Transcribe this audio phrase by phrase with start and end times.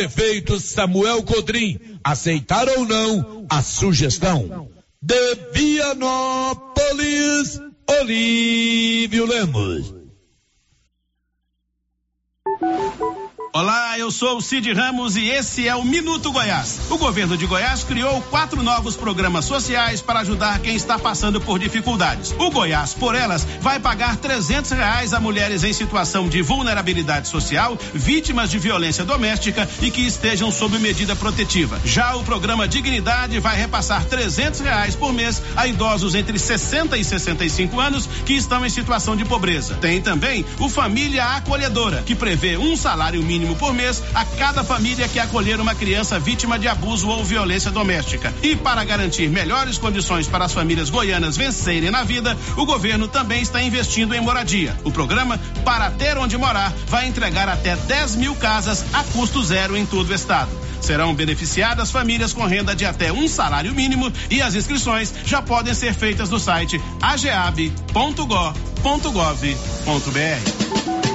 [0.00, 4.70] Prefeito Samuel Codrim, aceitar ou não a sugestão.
[5.02, 9.94] De Vianópolis, Olívio Lemos.
[13.52, 16.82] Olá, eu sou o Cid Ramos e esse é o Minuto Goiás.
[16.88, 21.58] O governo de Goiás criou quatro novos programas sociais para ajudar quem está passando por
[21.58, 22.32] dificuldades.
[22.38, 27.76] O Goiás, por elas, vai pagar trezentos reais a mulheres em situação de vulnerabilidade social,
[27.92, 31.80] vítimas de violência doméstica e que estejam sob medida protetiva.
[31.84, 37.02] Já o programa Dignidade vai repassar trezentos reais por mês a idosos entre 60 e
[37.02, 39.74] 65 anos que estão em situação de pobreza.
[39.80, 44.62] Tem também o Família Acolhedora, que prevê um salário mínimo mínimo por mês a cada
[44.62, 48.34] família que acolher uma criança vítima de abuso ou violência doméstica.
[48.42, 53.40] E para garantir melhores condições para as famílias goianas vencerem na vida, o governo também
[53.40, 54.76] está investindo em moradia.
[54.84, 59.74] O programa Para Ter Onde Morar vai entregar até 10 mil casas a custo zero
[59.74, 60.50] em todo o estado.
[60.82, 65.72] Serão beneficiadas famílias com renda de até um salário mínimo e as inscrições já podem
[65.72, 67.90] ser feitas no site ageab.gov.br.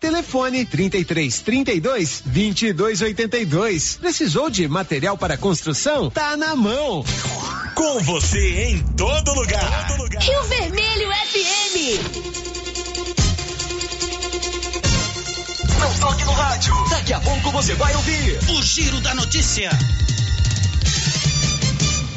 [0.00, 3.96] Telefone 33 32 22 82.
[3.96, 6.10] Precisou de material para construção?
[6.10, 7.04] Tá na mão.
[7.74, 9.88] Com você em todo lugar.
[9.88, 10.22] Todo lugar.
[10.22, 11.76] Rio Vermelho FM.
[15.78, 16.74] Não toque no rádio.
[16.90, 19.70] Daqui a pouco você vai ouvir o Giro da Notícia.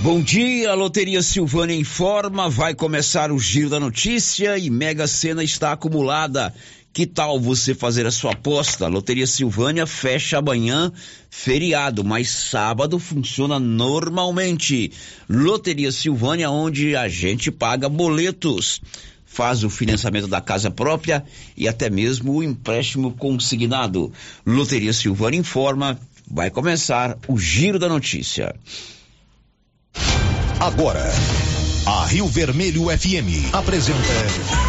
[0.02, 5.44] Bom dia, a Loteria Silvânia informa, vai começar o giro da notícia e Mega Sena
[5.44, 6.54] está acumulada.
[6.92, 8.88] Que tal você fazer a sua aposta?
[8.88, 10.92] Loteria Silvânia fecha amanhã,
[11.30, 14.92] feriado, mas sábado funciona normalmente.
[15.30, 18.82] Loteria Silvânia, onde a gente paga boletos,
[19.26, 21.24] faz o financiamento da casa própria
[21.56, 24.12] e até mesmo o empréstimo consignado.
[24.46, 26.00] Loteria Silvânia informa,
[26.30, 28.56] vai começar o giro da notícia.
[30.60, 31.10] Agora,
[31.86, 34.69] a Rio Vermelho FM apresenta.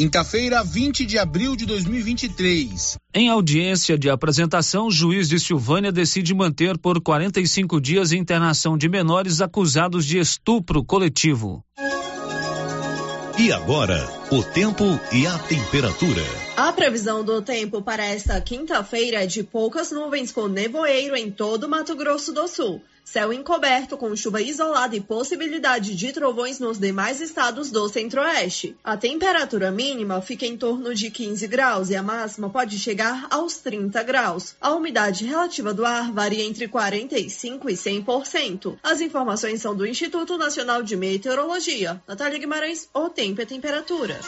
[0.00, 2.96] Quinta-feira, 20 de abril de 2023.
[3.12, 8.88] Em audiência de apresentação, o juiz de Silvânia decide manter por 45 dias internação de
[8.88, 11.62] menores acusados de estupro coletivo.
[13.38, 16.22] E agora, o tempo e a temperatura.
[16.56, 21.68] A previsão do tempo para esta quinta-feira é de poucas nuvens com nevoeiro em todo
[21.68, 22.80] Mato Grosso do Sul.
[23.04, 28.76] Céu encoberto com chuva isolada e possibilidade de trovões nos demais estados do centro-oeste.
[28.84, 33.56] A temperatura mínima fica em torno de 15 graus e a máxima pode chegar aos
[33.56, 34.54] 30 graus.
[34.60, 38.78] A umidade relativa do ar varia entre 45% e 100%.
[38.80, 42.00] As informações são do Instituto Nacional de Meteorologia.
[42.06, 44.19] Natália Guimarães, o tempo e a temperatura.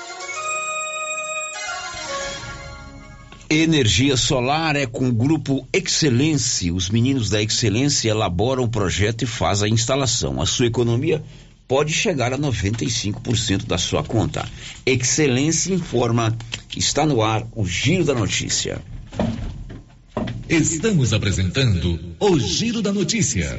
[3.54, 6.72] Energia solar é com o grupo Excelência.
[6.72, 10.40] Os meninos da Excelência elaboram o projeto e fazem a instalação.
[10.40, 11.22] A sua economia
[11.68, 14.48] pode chegar a 95% da sua conta.
[14.86, 16.34] Excelência informa.
[16.74, 18.80] Está no ar o Giro da Notícia.
[20.48, 23.58] Estamos apresentando o Giro da Notícia.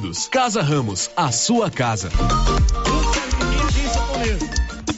[0.01, 0.27] Unidos.
[0.27, 2.09] Casa Ramos, a sua casa.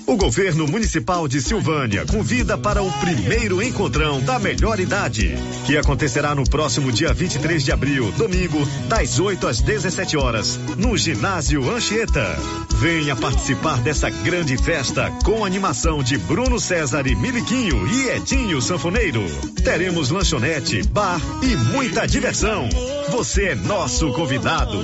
[0.06, 5.34] O governo municipal de Silvânia convida para o primeiro encontrão da melhor idade,
[5.66, 10.98] que acontecerá no próximo dia 23 de abril, domingo, das 8 às 17 horas, no
[10.98, 12.38] ginásio Anchieta.
[12.80, 19.24] Venha participar dessa grande festa com animação de Bruno César e Miliquinho e Edinho Sanfoneiro.
[19.64, 22.68] Teremos lanchonete, bar e muita diversão.
[23.10, 24.84] Você é nosso convidado.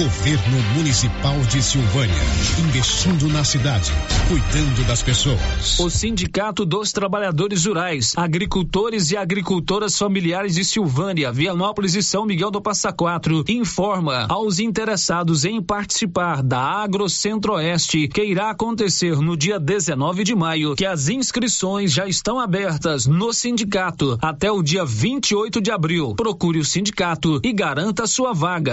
[0.00, 2.14] Governo Municipal de Silvânia,
[2.58, 3.92] investindo na cidade,
[4.28, 5.78] cuidando das pessoas.
[5.78, 12.50] O Sindicato dos Trabalhadores Rurais, Agricultores e Agricultoras Familiares de Silvânia, Vianópolis e São Miguel
[12.50, 19.36] do Passa Quatro informa aos interessados em participar da Agro Centro-Oeste, que irá acontecer no
[19.36, 24.82] dia 19 de maio, que as inscrições já estão abertas no sindicato até o dia
[24.82, 26.14] 28 de abril.
[26.14, 28.72] Procure o sindicato e garanta sua vaga.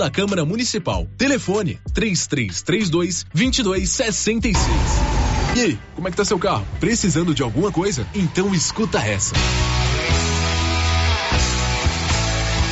[0.09, 1.07] Câmara Municipal.
[1.17, 4.57] Telefone 3332 2266.
[5.55, 6.65] E aí, como é que tá seu carro?
[6.79, 8.07] Precisando de alguma coisa?
[8.15, 9.33] Então escuta essa.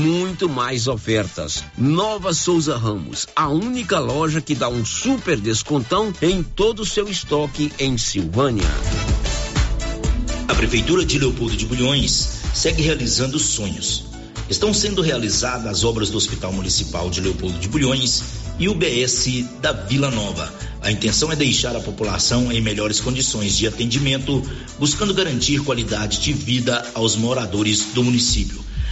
[0.00, 1.62] muito mais ofertas.
[1.76, 7.06] Nova Souza Ramos, a única loja que dá um super descontão em todo o seu
[7.06, 8.66] estoque em Silvânia.
[10.48, 14.04] A Prefeitura de Leopoldo de Bulhões segue realizando sonhos.
[14.48, 18.22] Estão sendo realizadas as obras do Hospital Municipal de Leopoldo de Bulhões
[18.58, 20.50] e o BS da Vila Nova.
[20.80, 24.42] A intenção é deixar a população em melhores condições de atendimento,
[24.78, 28.69] buscando garantir qualidade de vida aos moradores do município.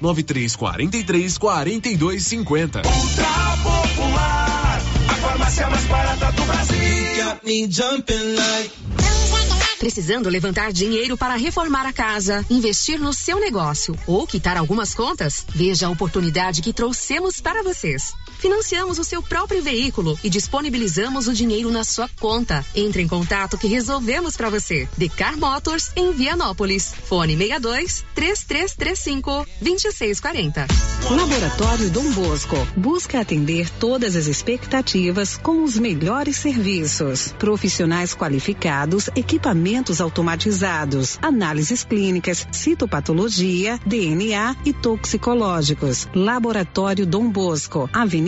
[0.00, 2.82] 9343 4250.
[2.84, 6.78] Ultra Popular, a farmácia mais barata do Brasil.
[9.78, 15.46] Precisando levantar dinheiro para reformar a casa, investir no seu negócio ou quitar algumas contas?
[15.54, 18.12] Veja a oportunidade que trouxemos para vocês.
[18.38, 22.64] Financiamos o seu próprio veículo e disponibilizamos o dinheiro na sua conta.
[22.72, 24.88] Entre em contato que resolvemos para você.
[24.96, 26.94] Decar Motors em Vianópolis.
[27.08, 30.66] Fone 62 3335 2640.
[31.10, 37.34] Laboratório Dom Bosco busca atender todas as expectativas com os melhores serviços.
[37.40, 46.06] Profissionais qualificados, equipamentos automatizados, análises clínicas, citopatologia, DNA e toxicológicos.
[46.14, 48.27] Laboratório Dom Bosco, Avenida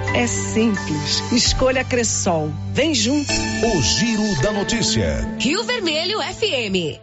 [0.13, 1.23] é simples.
[1.31, 2.51] Escolha Cressol.
[2.73, 3.31] Vem junto.
[3.31, 5.27] O Giro da Notícia.
[5.39, 6.99] Rio Vermelho FM.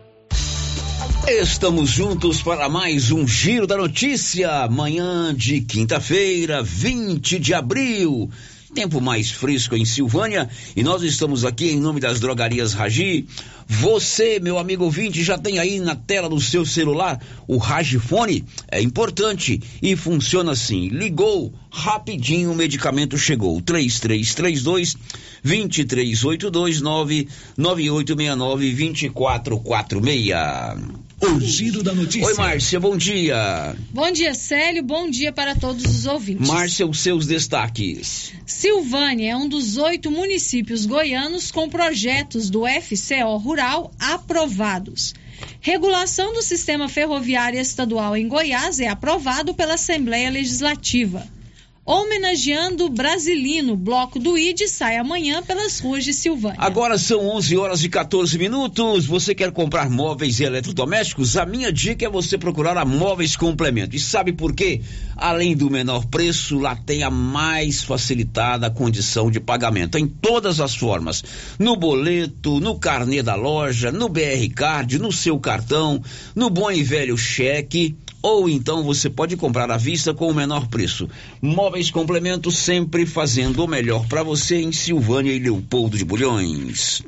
[1.28, 4.67] Estamos juntos para mais um Giro da Notícia.
[4.69, 8.31] Manhã de quinta-feira, 20 de abril.
[8.75, 13.27] Tempo mais fresco em Silvânia e nós estamos aqui em nome das drogarias Ragi.
[13.67, 18.45] Você, meu amigo ouvinte, já tem aí na tela do seu celular o Ragifone?
[18.71, 20.89] É importante e funciona assim.
[20.89, 23.61] Ligou, rapidinho o medicamento chegou.
[23.63, 24.97] 3332
[25.43, 31.08] 2382 99869 2446.
[31.21, 32.27] O giro da notícia.
[32.27, 33.75] Oi, Márcia, bom dia.
[33.91, 34.85] Bom dia, Célio.
[34.85, 36.47] Bom dia para todos os ouvintes.
[36.47, 38.33] Márcia, os seus destaques.
[38.47, 45.13] Silvânia é um dos oito municípios goianos com projetos do FCO Rural aprovados.
[45.61, 51.27] Regulação do sistema ferroviário estadual em Goiás é aprovado pela Assembleia Legislativa.
[51.88, 56.59] Homenageando o Brasilino, bloco do ID sai amanhã pelas ruas de Silvânia.
[56.59, 59.07] Agora são 11 horas e 14 minutos.
[59.07, 61.38] Você quer comprar móveis e eletrodomésticos?
[61.38, 63.97] A minha dica é você procurar a Móveis Complemento.
[63.97, 64.83] E sabe por quê?
[65.16, 70.75] Além do menor preço, lá tem a mais facilitada condição de pagamento em todas as
[70.75, 71.25] formas:
[71.59, 76.02] no boleto, no carnê da loja, no BR Card, no seu cartão,
[76.37, 80.69] no bom e velho cheque ou então você pode comprar à vista com o menor
[80.69, 81.09] preço.
[81.41, 87.03] Móveis Complemento sempre fazendo o melhor para você em Silvânia e Leopoldo de Bulhões.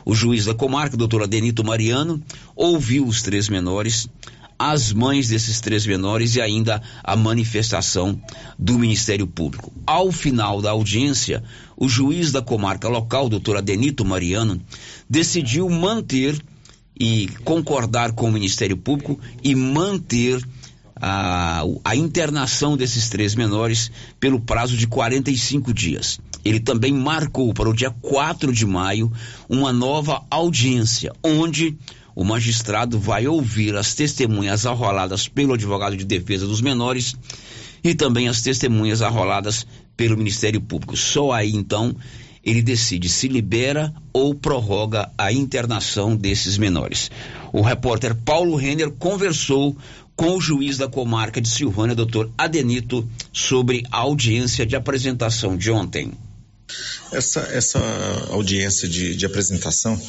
[0.06, 2.22] O juiz da comarca, doutor Adenito Mariano,
[2.56, 4.08] ouviu os três menores,
[4.58, 8.22] as mães desses três menores e ainda a manifestação
[8.58, 9.72] do Ministério Público.
[9.88, 11.44] Ao final da audiência,
[11.78, 14.62] o juiz da comarca local, doutor Adenito Mariano,
[15.10, 16.40] decidiu manter
[17.00, 20.44] e concordar com o Ministério Público e manter
[20.96, 23.90] a, a internação desses três menores
[24.20, 26.20] pelo prazo de 45 dias.
[26.44, 29.12] Ele também marcou para o dia 4 de maio
[29.48, 31.78] uma nova audiência, onde
[32.16, 37.16] o magistrado vai ouvir as testemunhas arroladas pelo advogado de defesa dos menores
[37.84, 39.66] e também as testemunhas arroladas
[39.96, 40.98] pelo Ministério Público.
[40.98, 41.96] Só aí então
[42.50, 47.12] ele decide se libera ou prorroga a internação desses menores.
[47.54, 49.76] O repórter Paulo Renner conversou
[50.16, 55.72] com o juiz da comarca de Silvânia, doutor Adenito, sobre a audiência de apresentação de
[55.72, 56.12] ontem.
[57.12, 57.80] Essa, essa
[58.30, 60.00] audiência de, de apresentação,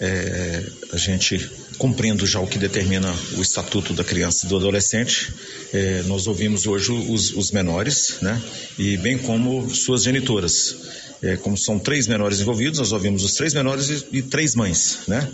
[0.00, 5.32] é, a gente cumprindo já o que determina o Estatuto da Criança e do Adolescente,
[5.72, 8.40] é, nós ouvimos hoje os, os menores, né,
[8.78, 10.76] e bem como suas genitoras.
[11.22, 15.00] É, como são três menores envolvidos, nós ouvimos os três menores e, e três mães,
[15.06, 15.28] né?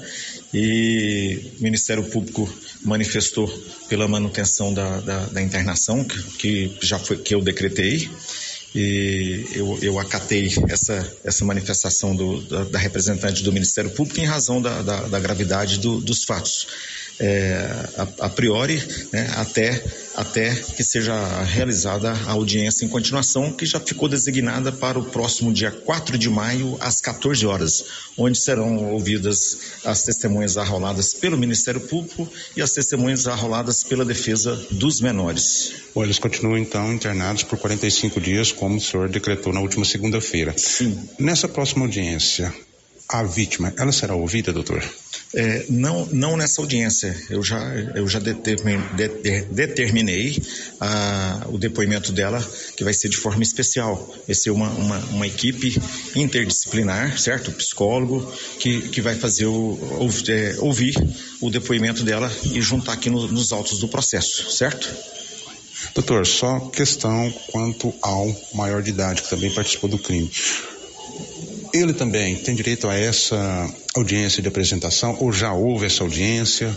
[0.53, 2.53] E o Ministério Público
[2.83, 3.47] manifestou
[3.89, 8.09] pela manutenção da, da, da internação, que, que, já foi, que eu decretei,
[8.75, 14.25] e eu, eu acatei essa, essa manifestação do, da, da, representante do Ministério Público em
[14.25, 16.67] razão da, da, da gravidade do, dos fatos.
[17.19, 19.83] É, a, a, priori, né, até,
[20.17, 25.53] até que seja realizada a audiência em continuação, que já ficou designada para o próximo
[25.53, 27.85] dia 4 de maio, às 14 horas,
[28.17, 34.57] onde serão ouvidas as testemunhas arroladas pelo Ministério Público e as testemunhas arroladas pela defesa
[34.71, 35.73] dos menores.
[35.95, 40.55] Bom, eles continuam então internados por 45 dias, como o senhor decretou na última segunda-feira.
[40.57, 41.09] Sim.
[41.19, 42.55] Nessa próxima audiência,
[43.09, 44.83] a vítima, ela será ouvida, doutor?
[45.35, 47.15] É, não, não nessa audiência.
[47.29, 47.59] Eu já,
[47.95, 50.43] eu já determin, de, de, determinei
[50.81, 52.43] a, o depoimento dela,
[52.77, 54.15] que vai ser de forma especial.
[54.27, 55.81] Vai ser uma, uma, uma equipe
[56.15, 57.53] interdisciplinar, certo?
[57.53, 59.79] psicólogo, que, que vai fazer o,
[60.29, 60.95] é, ouvir
[61.41, 64.89] o depoimento dela e juntar aqui no, nos autos do processo, certo?
[65.95, 70.31] Doutor, só questão quanto ao maior de idade que também participou do crime.
[71.77, 73.37] Ele também tem direito a essa
[73.95, 76.75] audiência de apresentação ou já houve essa audiência?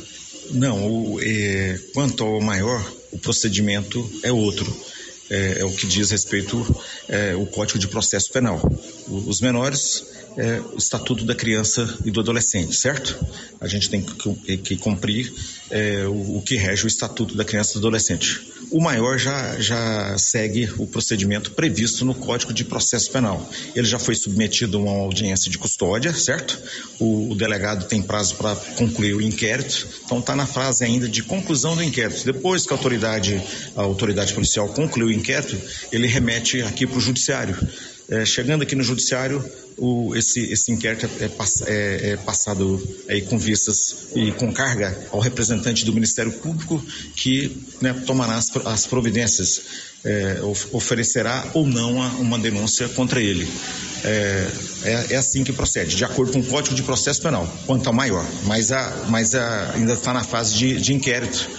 [0.51, 4.75] Não, o, é, quanto ao maior, o procedimento é outro.
[5.29, 8.59] É, é o que diz respeito é, o Código de Processo Penal.
[9.07, 10.03] O, os menores,
[10.39, 13.17] é, o Estatuto da Criança e do Adolescente, certo?
[13.59, 15.33] A gente tem que, que cumprir
[15.69, 19.59] é, o, o que rege o Estatuto da Criança e do Adolescente o maior já,
[19.59, 23.49] já segue o procedimento previsto no Código de Processo Penal.
[23.75, 26.59] Ele já foi submetido a uma audiência de custódia, certo?
[26.99, 31.23] O, o delegado tem prazo para concluir o inquérito, então está na fase ainda de
[31.23, 32.23] conclusão do inquérito.
[32.25, 33.41] Depois que a autoridade,
[33.75, 35.57] a autoridade policial concluiu o inquérito,
[35.91, 37.57] ele remete aqui para o judiciário.
[38.09, 39.43] É, chegando aqui no judiciário,
[39.77, 41.25] o, esse, esse inquérito é,
[41.67, 46.83] é, é, passado aí com vistas e com carga ao representante do Ministério Público
[47.15, 49.61] que né, tomará as, as providências,
[50.03, 50.39] é,
[50.71, 53.47] oferecerá ou não uma denúncia contra ele.
[54.03, 54.47] É,
[54.83, 57.93] é, é, assim que procede, de acordo com o Código de Processo Penal, quanto ao
[57.93, 61.49] maior, mas, a, mas a, ainda está na fase de, de inquérito,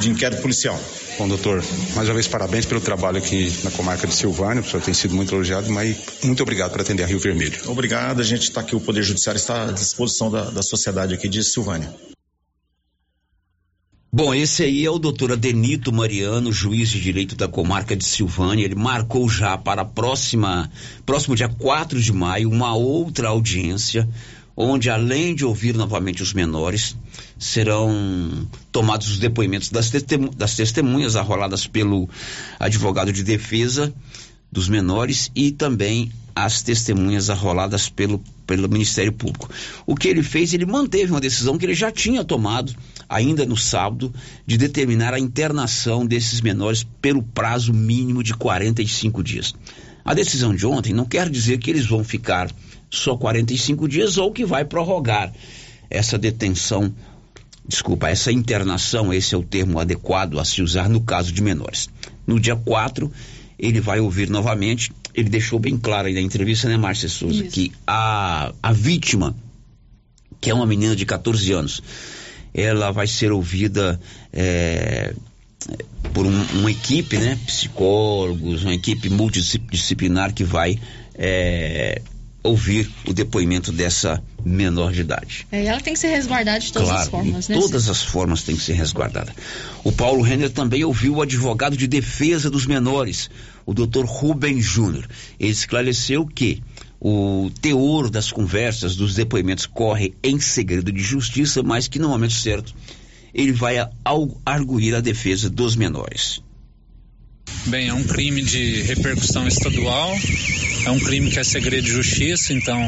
[0.00, 0.80] de inquérito policial.
[1.18, 1.64] Bom, doutor,
[1.96, 5.16] mais uma vez parabéns pelo trabalho aqui na comarca de Silvânia, o senhor tem sido
[5.16, 7.58] muito elogiado, mas muito obrigado por atender a Rio Vermelho.
[7.66, 11.28] Obrigado, a gente está aqui, o Poder Judiciário está à disposição da, da sociedade aqui
[11.28, 11.92] de Silvânia.
[14.12, 18.64] Bom, esse aí é o doutor Adenito Mariano, juiz de direito da comarca de Silvânia.
[18.64, 20.70] Ele marcou já para a próxima,
[21.04, 24.08] próximo dia 4 de maio, uma outra audiência
[24.60, 26.96] onde além de ouvir novamente os menores,
[27.38, 32.10] serão tomados os depoimentos das, testemunhas, das testemunhas arroladas pelo
[32.58, 33.94] advogado de defesa
[34.50, 39.48] dos menores e também as testemunhas arroladas pelo, pelo Ministério Público.
[39.86, 42.74] O que ele fez, ele manteve uma decisão que ele já tinha tomado
[43.08, 44.12] ainda no sábado
[44.44, 49.54] de determinar a internação desses menores pelo prazo mínimo de 45 dias.
[50.04, 52.50] A decisão de ontem não quer dizer que eles vão ficar
[52.90, 55.32] só 45 dias ou que vai prorrogar
[55.90, 56.92] essa detenção,
[57.66, 61.88] desculpa, essa internação, esse é o termo adequado a se usar no caso de menores.
[62.26, 63.10] No dia 4,
[63.58, 64.92] ele vai ouvir novamente.
[65.14, 67.50] Ele deixou bem claro aí na entrevista, né, Márcia Souza, Isso.
[67.50, 69.34] que a, a vítima,
[70.40, 71.82] que é uma menina de 14 anos,
[72.54, 74.00] ela vai ser ouvida
[74.32, 75.14] é,
[76.12, 80.78] por um, uma equipe, né, psicólogos, uma equipe multidisciplinar que vai
[81.14, 82.00] é,
[82.42, 85.46] ouvir o depoimento dessa menor de idade.
[85.50, 87.56] É, ela tem que ser resguardada de todas claro, as formas, né?
[87.56, 89.34] Todas as formas tem que ser resguardada.
[89.84, 93.28] O Paulo Renner também ouviu o advogado de defesa dos menores,
[93.66, 94.04] o Dr.
[94.04, 95.08] Rubem Júnior.
[95.38, 96.62] Ele esclareceu que
[97.00, 102.34] o teor das conversas, dos depoimentos corre em segredo de justiça, mas que no momento
[102.34, 102.74] certo
[103.34, 103.76] ele vai
[104.44, 106.42] arguir a defesa dos menores.
[107.66, 110.16] Bem, é um crime de repercussão estadual,
[110.86, 112.80] é um crime que é segredo de justiça, então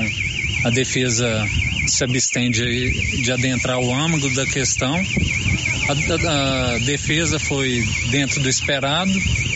[0.64, 1.46] a defesa
[1.86, 4.94] se abstém de, de adentrar o âmago da questão.
[5.88, 9.12] A, a, a, defesa foi dentro do esperado,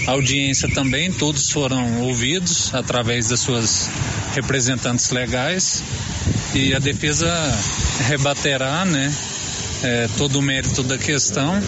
[0.07, 3.89] a audiência também, todos foram ouvidos através das suas
[4.35, 5.83] representantes legais
[6.55, 7.31] e a defesa
[8.09, 9.15] rebaterá, né,
[9.83, 11.63] é, todo o mérito da questão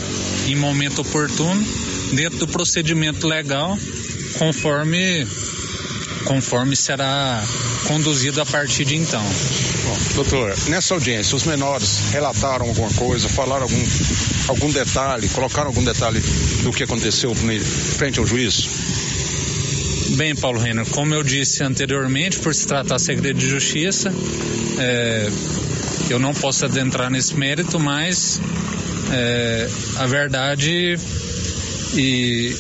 [0.47, 1.65] em momento oportuno,
[2.13, 3.79] dentro do procedimento legal,
[4.39, 5.27] conforme
[6.27, 7.43] conforme será
[7.87, 9.23] conduzido a partir de então.
[9.23, 13.87] Bom, doutor, nessa audiência, os menores relataram alguma coisa, falaram algum,
[14.49, 16.21] algum detalhe, colocaram algum detalhe
[16.65, 17.33] do que aconteceu
[17.97, 18.69] frente ao juiz?
[20.17, 24.13] Bem, Paulo Renner, como eu disse anteriormente, por se tratar segredo de justiça,
[24.79, 25.31] é,
[26.11, 28.41] eu não posso adentrar nesse mérito, mas
[29.13, 30.99] é, a verdade
[31.97, 32.55] e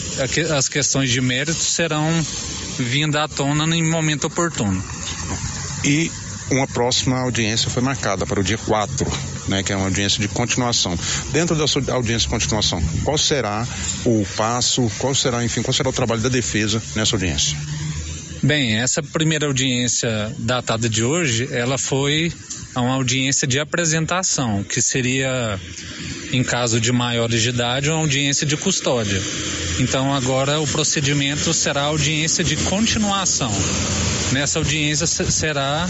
[0.56, 2.08] as questões de mérito serão
[2.78, 4.82] vindas à tona em momento oportuno.
[5.84, 6.10] E
[6.50, 9.06] uma próxima audiência foi marcada para o dia 4,
[9.48, 10.96] né, que é uma audiência de continuação.
[11.32, 13.66] Dentro dessa audiência de continuação, qual será
[14.04, 17.56] o passo, qual será, enfim, qual será o trabalho da defesa nessa audiência?
[18.46, 22.32] Bem, essa primeira audiência datada de hoje, ela foi
[22.76, 25.58] uma audiência de apresentação, que seria,
[26.32, 29.20] em caso de maiores de idade, uma audiência de custódia.
[29.80, 33.50] Então agora o procedimento será audiência de continuação.
[34.30, 35.88] Nessa audiência será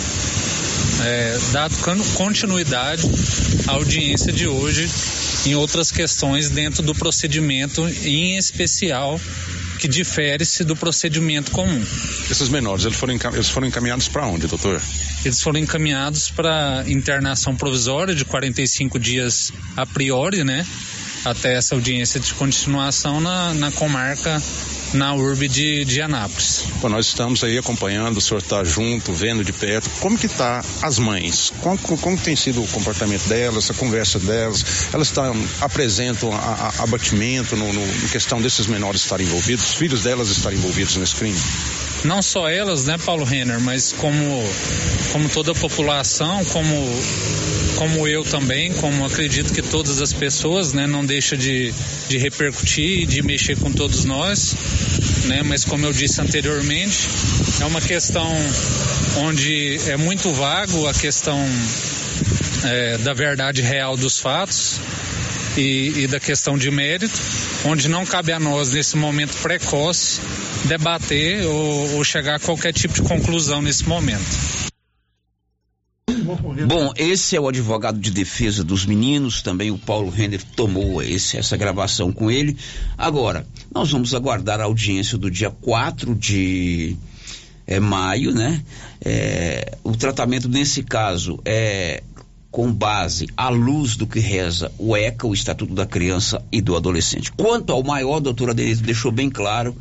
[1.04, 1.76] é, dado
[2.14, 3.02] continuidade
[3.66, 4.88] à audiência de hoje
[5.44, 9.20] em outras questões dentro do procedimento, em especial
[9.86, 11.80] que difere-se do procedimento comum.
[12.28, 14.82] Esses menores, eles foram, eles foram encaminhados para onde, doutor?
[15.24, 20.66] Eles foram encaminhados para internação provisória de 45 dias a priori, né?
[21.24, 24.40] Até essa audiência de continuação na, na comarca
[24.92, 26.64] na urbe de, de Anápolis.
[26.80, 29.90] Bom, nós estamos aí acompanhando, o senhor está junto, vendo de perto.
[30.00, 31.52] Como que tá as mães?
[31.60, 34.88] Como, como tem sido o comportamento delas, a conversa delas?
[34.92, 39.74] Elas estão, apresentam a, a, abatimento no, no, no questão desses menores estarem envolvidos, os
[39.74, 41.38] filhos delas estarem envolvidos nesse crime?
[42.04, 44.44] não só elas, né, Paulo Renner, mas como,
[45.12, 46.74] como toda a população, como,
[47.76, 51.72] como eu também, como acredito que todas as pessoas, né, não deixa de,
[52.08, 54.56] de repercutir e de mexer com todos nós,
[55.24, 57.08] né, mas como eu disse anteriormente,
[57.60, 58.26] é uma questão
[59.18, 61.38] onde é muito vago a questão
[62.64, 64.80] é, da verdade real dos fatos
[65.56, 67.18] e, e da questão de mérito,
[67.64, 70.20] onde não cabe a nós, nesse momento precoce,
[70.64, 74.65] debater ou, ou chegar a qualquer tipo de conclusão nesse momento.
[76.64, 81.36] Bom, esse é o advogado de defesa dos meninos, também o Paulo Renner tomou esse,
[81.36, 82.56] essa gravação com ele.
[82.96, 86.96] Agora, nós vamos aguardar a audiência do dia 4 de
[87.66, 88.62] é, maio, né?
[89.04, 92.02] É, o tratamento nesse caso é
[92.50, 96.74] com base à luz do que reza o ECA, o Estatuto da Criança e do
[96.74, 97.30] Adolescente.
[97.32, 99.76] Quanto ao maior, a doutora Denise deixou bem claro,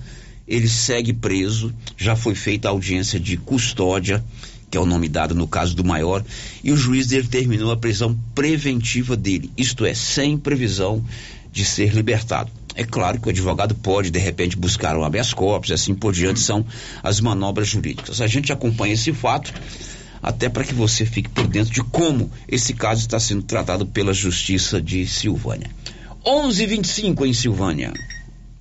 [0.46, 4.22] ele segue preso, já foi feita a audiência de custódia,
[4.70, 6.24] que é o nome dado no caso do maior,
[6.64, 11.04] e o juiz determinou a prisão preventiva dele, isto é, sem previsão
[11.52, 12.52] de ser libertado.
[12.76, 16.42] É claro que o advogado pode, de repente, buscar um habeas corpus, assim por diante,
[16.42, 16.66] são
[17.02, 18.20] as manobras jurídicas.
[18.20, 19.54] A gente acompanha esse fato
[20.22, 24.14] até para que você fique por dentro de como esse caso está sendo tratado pela
[24.14, 25.70] Justiça de Silvânia.
[26.26, 27.94] 11:25 em Silvânia.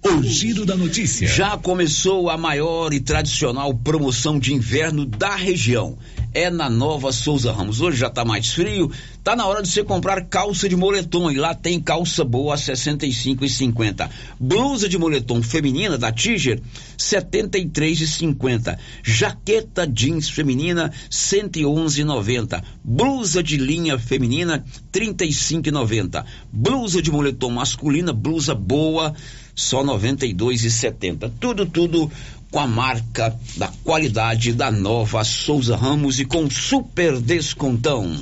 [0.07, 1.27] O giro da notícia.
[1.27, 5.97] Já começou a maior e tradicional promoção de inverno da região.
[6.35, 7.81] É na Nova Souza Ramos.
[7.81, 8.91] Hoje já tá mais frio,
[9.23, 12.59] tá na hora de você comprar calça de moletom e lá tem calça boa a
[12.59, 14.11] 65 e 50.
[14.39, 16.61] Blusa de moletom feminina da Tiger
[16.99, 18.79] 73 e 50.
[19.03, 22.63] Jaqueta jeans feminina 111,90.
[22.85, 26.27] Blusa de linha feminina 35 e 90.
[26.53, 29.15] Blusa de moletom masculina, blusa boa
[29.55, 31.31] só 92,70.
[31.39, 32.11] Tudo, tudo
[32.51, 38.17] com a marca da qualidade da nova Souza Ramos e com super descontão.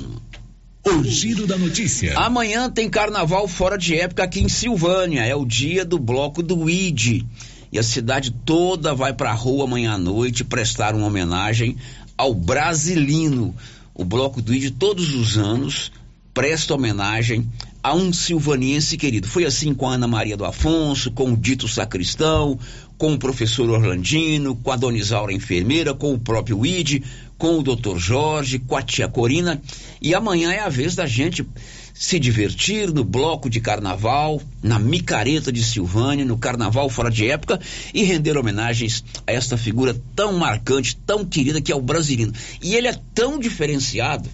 [0.85, 2.17] O giro da notícia.
[2.17, 5.23] Amanhã tem carnaval fora de época aqui em Silvânia.
[5.23, 7.23] É o dia do bloco do ID.
[7.71, 11.77] E a cidade toda vai pra rua amanhã à noite prestar uma homenagem
[12.17, 13.55] ao Brasilino.
[13.93, 15.91] O bloco do ID todos os anos
[16.33, 17.47] presta homenagem
[17.83, 19.27] a um silvaniense querido.
[19.27, 22.57] Foi assim com a Ana Maria do Afonso, com o Dito Sacristão,
[22.97, 27.03] com o professor Orlandino, com a Dona Isaura enfermeira, com o próprio Ide,
[27.37, 29.61] com o doutor Jorge, com a tia Corina.
[30.01, 31.45] E amanhã é a vez da gente
[31.93, 37.59] se divertir no bloco de carnaval, na micareta de Silvânia, no carnaval fora de época
[37.93, 42.31] e render homenagens a esta figura tão marcante, tão querida que é o brasileiro.
[42.61, 44.29] E ele é tão diferenciado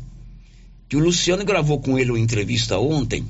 [0.88, 3.26] que o Luciano gravou com ele uma entrevista ontem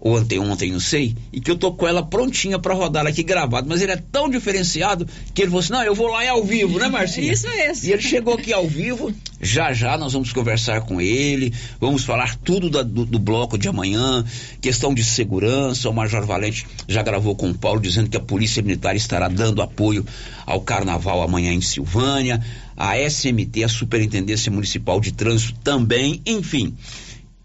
[0.00, 3.68] ou anteontem, não sei, e que eu tô com ela prontinha para rodar aqui gravado,
[3.68, 6.44] mas ele é tão diferenciado que ele falou assim: "Não, eu vou lá e ao
[6.44, 7.88] vivo, né, Marcinha?" Isso mesmo.
[7.88, 12.36] E ele chegou aqui ao vivo, já já nós vamos conversar com ele, vamos falar
[12.36, 14.24] tudo da, do, do, bloco de amanhã,
[14.60, 18.62] questão de segurança, o Major Valente já gravou com o Paulo dizendo que a Polícia
[18.62, 20.06] Militar estará dando apoio
[20.46, 22.40] ao carnaval amanhã em Silvânia,
[22.76, 26.76] a SMT, a Superintendência Municipal de Trânsito também, enfim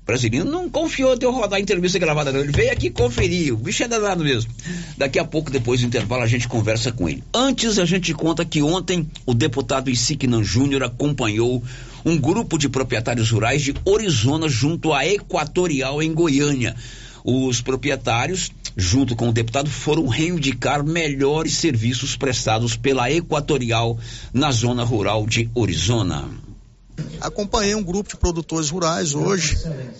[0.06, 2.42] brasileiro não confiou de eu rodar a entrevista gravada, não.
[2.42, 3.54] Ele veio aqui conferir.
[3.54, 4.52] O bicho é danado mesmo.
[4.98, 7.24] Daqui a pouco, depois do intervalo, a gente conversa com ele.
[7.34, 11.64] Antes, a gente conta que ontem o deputado Isignan Júnior acompanhou
[12.06, 16.76] um grupo de proprietários rurais de Orizona junto à Equatorial em Goiânia.
[17.24, 23.98] Os proprietários, junto com o deputado, foram reivindicar melhores serviços prestados pela Equatorial
[24.34, 26.53] na zona rural de Orizona.
[27.24, 29.58] Acompanhei um grupo de produtores rurais hoje,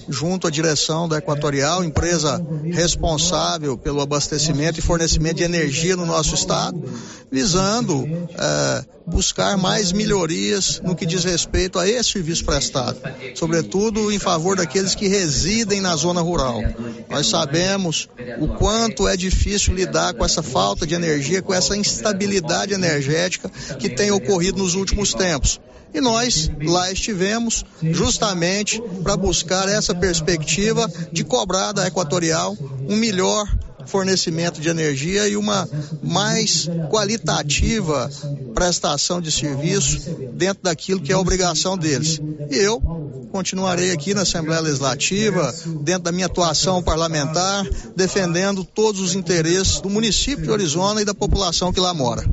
[0.10, 6.36] junto à direção da Equatorial, empresa responsável pelo abastecimento e fornecimento de energia no nosso
[6.36, 6.84] estado,
[7.32, 13.00] visando é, buscar mais melhorias no que diz respeito a esse serviço prestado,
[13.36, 16.62] sobretudo em favor daqueles que residem na zona rural.
[17.10, 22.74] Nós sabemos o quanto é difícil lidar com essa falta de energia, com essa instabilidade
[22.74, 25.60] energética que tem ocorrido nos últimos tempos.
[25.94, 32.58] E nós lá estivemos justamente para buscar essa perspectiva de cobrar da Equatorial
[32.90, 33.48] um melhor
[33.86, 35.68] fornecimento de energia e uma
[36.02, 38.10] mais qualitativa
[38.54, 40.00] prestação de serviço
[40.34, 42.20] dentro daquilo que é obrigação deles.
[42.50, 42.82] E eu
[43.32, 49.90] continuarei aqui na Assembleia Legislativa, dentro da minha atuação parlamentar, defendendo todos os interesses do
[49.90, 52.24] município de Arizona e da população que lá mora.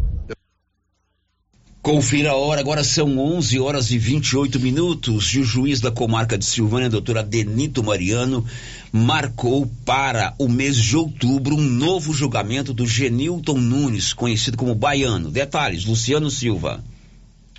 [1.82, 5.34] Confira a hora, agora são 11 horas e 28 minutos.
[5.34, 8.44] E o juiz da comarca de Silvânia, doutor Adenito Mariano,
[8.92, 15.30] marcou para o mês de outubro um novo julgamento do Genilton Nunes, conhecido como Baiano.
[15.30, 16.84] Detalhes, Luciano Silva.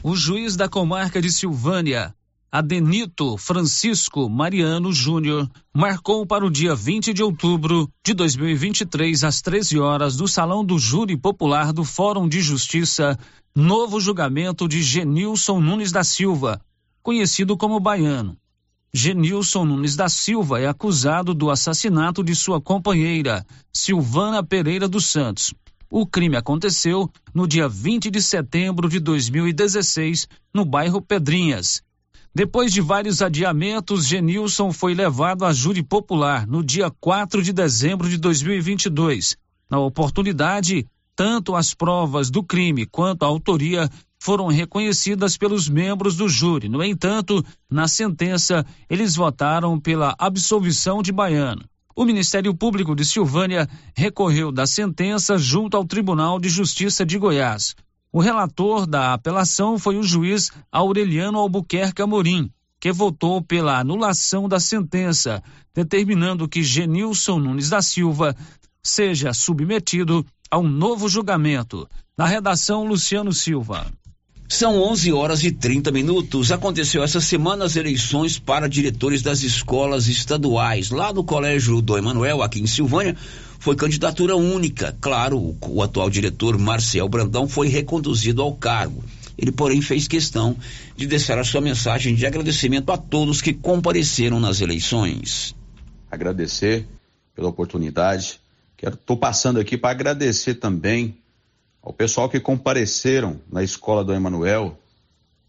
[0.03, 2.13] O juiz da comarca de Silvânia,
[2.53, 9.79] Adenito Francisco Mariano Júnior marcou para o dia 20 de outubro de 2023 às 13
[9.79, 13.17] horas do Salão do Júri Popular do Fórum de Justiça
[13.55, 16.59] novo julgamento de Genilson Nunes da Silva,
[17.01, 18.35] conhecido como Baiano.
[18.93, 25.53] Genilson Nunes da Silva é acusado do assassinato de sua companheira, Silvana Pereira dos Santos.
[25.89, 31.81] O crime aconteceu no dia 20 de setembro de 2016, no bairro Pedrinhas.
[32.33, 38.07] Depois de vários adiamentos, Genilson foi levado a júri popular no dia 4 de dezembro
[38.07, 39.35] de 2022.
[39.69, 46.29] Na oportunidade, tanto as provas do crime quanto a autoria foram reconhecidas pelos membros do
[46.29, 46.69] júri.
[46.69, 51.65] No entanto, na sentença, eles votaram pela absolvição de Baiano.
[51.93, 57.75] O Ministério Público de Silvânia recorreu da sentença junto ao Tribunal de Justiça de Goiás.
[58.13, 64.59] O relator da apelação foi o juiz Aureliano Albuquerque Amorim, que votou pela anulação da
[64.59, 65.41] sentença,
[65.73, 68.35] determinando que Genilson Nunes da Silva
[68.83, 71.87] seja submetido a um novo julgamento.
[72.17, 73.87] Na redação, Luciano Silva.
[74.49, 76.51] São 11 horas e 30 minutos.
[76.51, 80.89] Aconteceu essa semana as eleições para diretores das escolas estaduais.
[80.89, 83.15] Lá no Colégio do Emanuel, aqui em Silvânia,
[83.61, 84.97] foi candidatura única.
[84.99, 89.03] Claro, o, o atual diretor Marcel Brandão foi reconduzido ao cargo.
[89.37, 90.57] Ele, porém, fez questão
[90.97, 95.55] de deixar a sua mensagem de agradecimento a todos que compareceram nas eleições.
[96.09, 96.87] Agradecer
[97.35, 98.39] pela oportunidade.
[99.05, 101.15] Tô passando aqui para agradecer também
[101.83, 104.75] ao pessoal que compareceram na escola do Emanuel,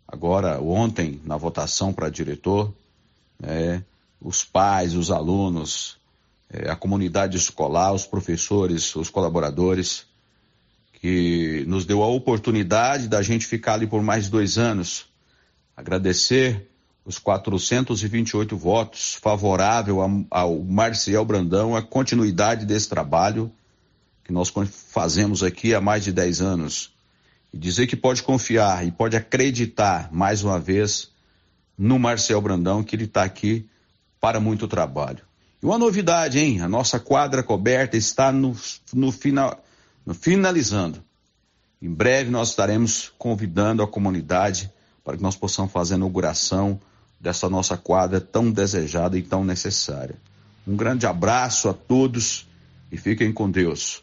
[0.07, 2.75] agora ontem na votação para diretor,
[3.40, 3.83] né,
[4.20, 5.96] os pais, os alunos,
[6.68, 10.06] a comunidade escolar, os professores, os colaboradores,
[10.94, 15.06] que nos deu a oportunidade da gente ficar ali por mais dois anos.
[15.76, 16.68] Agradecer
[17.04, 23.50] os 428 votos favorável ao Marcial Brandão, a continuidade desse trabalho
[24.22, 26.92] que nós fazemos aqui há mais de 10 anos.
[27.52, 31.10] E dizer que pode confiar e pode acreditar mais uma vez
[31.76, 33.68] no Marcel Brandão, que ele está aqui
[34.20, 35.32] para muito trabalho.
[35.62, 36.61] E uma novidade, hein?
[36.61, 38.57] A nossa quadra coberta está no,
[38.92, 39.62] no, final,
[40.05, 41.03] no finalizando.
[41.81, 44.70] Em breve nós estaremos convidando a comunidade
[45.05, 46.81] para que nós possamos fazer a inauguração
[47.20, 50.16] dessa nossa quadra tão desejada e tão necessária.
[50.66, 52.46] Um grande abraço a todos
[52.90, 54.03] e fiquem com Deus.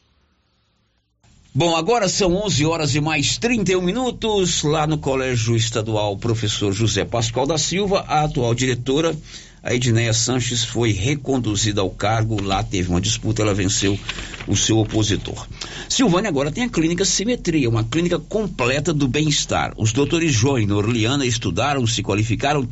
[1.54, 7.04] Bom, agora são 11 horas e mais 31 minutos, lá no Colégio Estadual Professor José
[7.04, 9.18] Pascoal da Silva, a atual diretora,
[9.64, 12.42] a Edneia Sanches, foi reconduzida ao cargo.
[12.42, 14.00] Lá teve uma disputa, ela venceu
[14.48, 15.48] o seu opositor.
[15.88, 19.74] Silvânia agora tem a clínica Simetria, uma clínica completa do bem-estar.
[19.78, 22.68] Os doutores João e Norliana estudaram, se qualificaram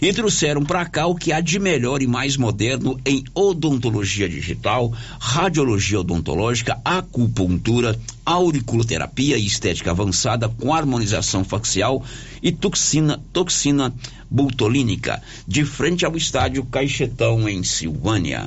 [0.00, 4.92] e trouxeram para cá o que há de melhor e mais moderno em odontologia digital,
[5.18, 12.04] radiologia odontológica, acupuntura, auriculoterapia e estética avançada com harmonização facial
[12.42, 13.92] e toxina, toxina
[14.30, 18.46] butolínica, de frente ao estádio Caixetão em Silvânia.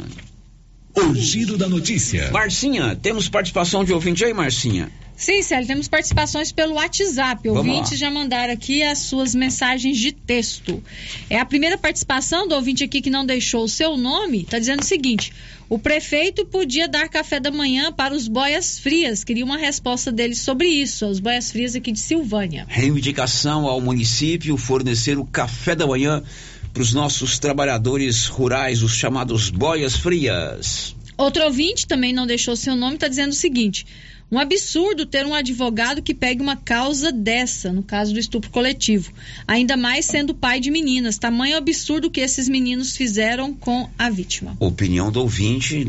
[0.96, 2.30] O giro da notícia.
[2.32, 4.92] Marcinha, temos participação de ouvinte aí, Marcinha?
[5.22, 7.48] Sim, Célio, temos participações pelo WhatsApp.
[7.48, 7.98] Vamos Ouvintes lá.
[7.98, 10.84] já mandaram aqui as suas mensagens de texto.
[11.30, 14.82] É a primeira participação do ouvinte aqui que não deixou o seu nome, está dizendo
[14.82, 15.32] o seguinte:
[15.70, 19.24] o prefeito podia dar café da manhã para os boias frias.
[19.24, 22.66] Queria uma resposta dele sobre isso, os boias frias aqui de Silvânia.
[22.68, 26.24] Reivindicação ao município fornecer o café da manhã
[26.74, 30.96] para os nossos trabalhadores rurais, os chamados boias frias.
[31.16, 33.86] Outro ouvinte também não deixou seu nome, está dizendo o seguinte:
[34.32, 39.12] um absurdo ter um advogado que pegue uma causa dessa, no caso do estupro coletivo.
[39.46, 41.18] Ainda mais sendo pai de meninas.
[41.18, 44.56] Tamanho absurdo que esses meninos fizeram com a vítima.
[44.60, 45.86] Opinião do ouvinte,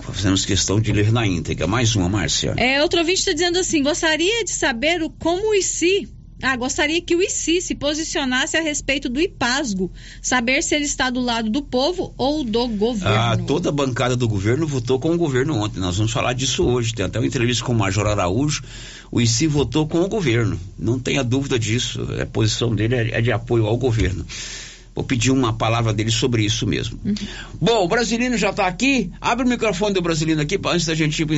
[0.00, 1.68] fazemos questão de ler na íntegra.
[1.68, 2.54] Mais uma, Márcia.
[2.56, 6.08] É, outro ouvinte está dizendo assim: gostaria de saber o, como o ICI.
[6.42, 11.08] Ah, gostaria que o ICI se posicionasse a respeito do IPASGO, saber se ele está
[11.08, 13.16] do lado do povo ou do governo.
[13.16, 15.80] Ah, toda a bancada do governo votou com o governo ontem.
[15.80, 16.92] Nós vamos falar disso hoje.
[16.92, 18.62] Tem até uma entrevista com o Major Araújo.
[19.10, 20.60] O ICI votou com o governo.
[20.78, 22.06] Não tenha dúvida disso.
[22.20, 24.26] A posição dele é é de apoio ao governo.
[24.94, 26.98] Vou pedir uma palavra dele sobre isso mesmo.
[27.60, 29.10] Bom, o Brasilino já está aqui.
[29.20, 31.26] Abre o microfone do Brasilino aqui antes da gente ir.
[31.26, 31.34] pro-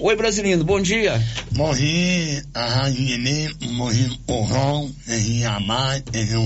[0.00, 1.22] Oi, Brasilino, bom dia.
[1.52, 6.36] Morri, arranhei, morri o Ron, errei a mãe, errei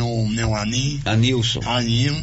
[0.00, 1.00] o meu amigo.
[1.06, 1.60] Anilson.
[1.66, 2.14] Anil.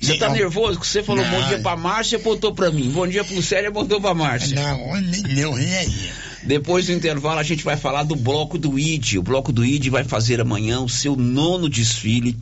[0.00, 0.80] Você tá nervoso?
[0.80, 2.88] Que você falou bom dia pra Márcia e apontou pra mim.
[2.90, 4.54] Bom dia pro Célio e apontou pra Márcia.
[4.54, 5.00] Não,
[5.34, 5.88] meu rei.
[6.42, 9.14] Depois do intervalo a gente vai falar do bloco do ID.
[9.16, 12.36] O bloco do ID vai fazer amanhã o seu nono desfile.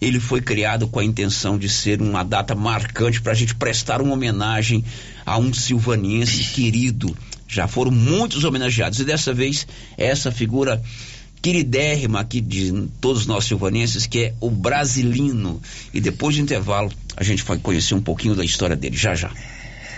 [0.00, 4.00] Ele foi criado com a intenção de ser uma data marcante para a gente prestar
[4.00, 4.84] uma homenagem
[5.24, 7.16] a um silvaniense querido.
[7.48, 10.82] Já foram muitos homenageados e dessa vez essa figura
[11.40, 15.60] queridérrima aqui de todos nós silvanenses, que é o Brasilino.
[15.92, 18.96] E depois do intervalo a gente vai conhecer um pouquinho da história dele.
[18.96, 19.30] Já já.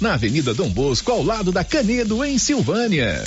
[0.00, 3.22] na Avenida Dom Bosco, ao lado da Canedo, em Silvânia.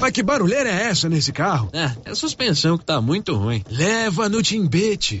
[0.00, 1.70] Mas que barulheira é essa nesse carro?
[1.72, 3.62] É, é a suspensão que tá muito ruim.
[3.70, 5.20] Leva no Timbete.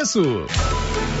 [0.01, 1.20] preço.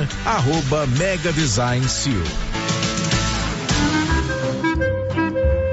[0.25, 2.23] arroba Mega Design Seal.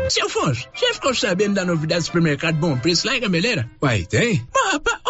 [0.08, 3.68] Seu Afonso, você ficou sabendo da novidade do supermercado Bom Preço lá em Gameleira?
[3.82, 4.46] Uai, tem?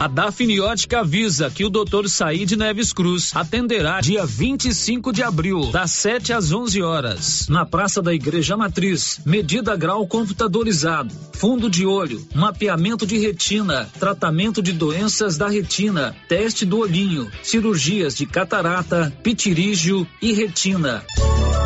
[0.00, 2.08] A Dafniótica avisa que o Dr.
[2.08, 8.00] Said Neves Cruz atenderá dia 25 de abril, das 7 às 11 horas, na Praça
[8.00, 9.20] da Igreja Matriz.
[9.26, 16.64] Medida grau computadorizado, fundo de olho, mapeamento de retina, tratamento de doenças da retina, teste
[16.64, 21.04] do olhinho, cirurgias de catarata, pitirígio e retina.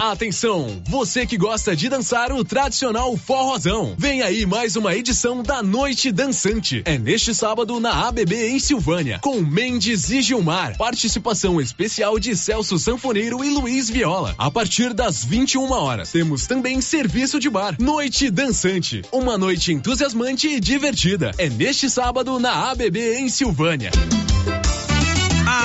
[0.00, 3.94] Atenção, você que gosta de dançar o tradicional forrozão.
[3.98, 6.80] Vem aí mais uma edição da Noite Dançante.
[6.86, 10.78] É neste sábado na ABB em Silvânia, com Mendes e Gilmar.
[10.78, 14.34] Participação especial de Celso Sanfoneiro e Luiz Viola.
[14.38, 17.76] A partir das 21 horas, temos também serviço de bar.
[17.78, 21.32] Noite Dançante, uma noite entusiasmante e divertida.
[21.36, 23.90] É neste sábado na ABB em Silvânia.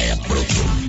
[0.00, 0.85] é pronto.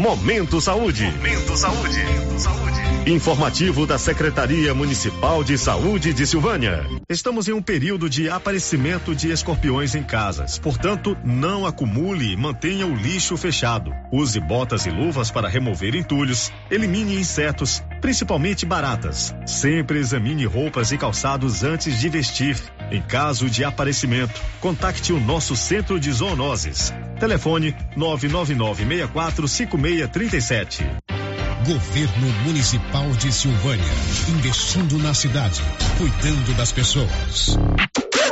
[0.00, 1.04] Momento Saúde.
[1.04, 2.00] Momento Saúde.
[2.38, 2.80] Saúde.
[3.06, 6.86] Informativo da Secretaria Municipal de Saúde de Silvânia.
[7.06, 10.58] Estamos em um período de aparecimento de escorpiões em casas.
[10.58, 13.92] Portanto, não acumule e mantenha o lixo fechado.
[14.10, 16.50] Use botas e luvas para remover entulhos.
[16.70, 19.34] Elimine insetos, principalmente baratas.
[19.44, 22.56] Sempre examine roupas e calçados antes de vestir.
[22.90, 26.90] Em caso de aparecimento, contacte o nosso centro de zoonoses.
[27.20, 28.84] Telefone 999
[29.90, 30.84] 5637.
[31.66, 33.84] Governo Municipal de Silvânia.
[34.28, 35.60] Investindo na cidade,
[35.98, 37.58] cuidando das pessoas.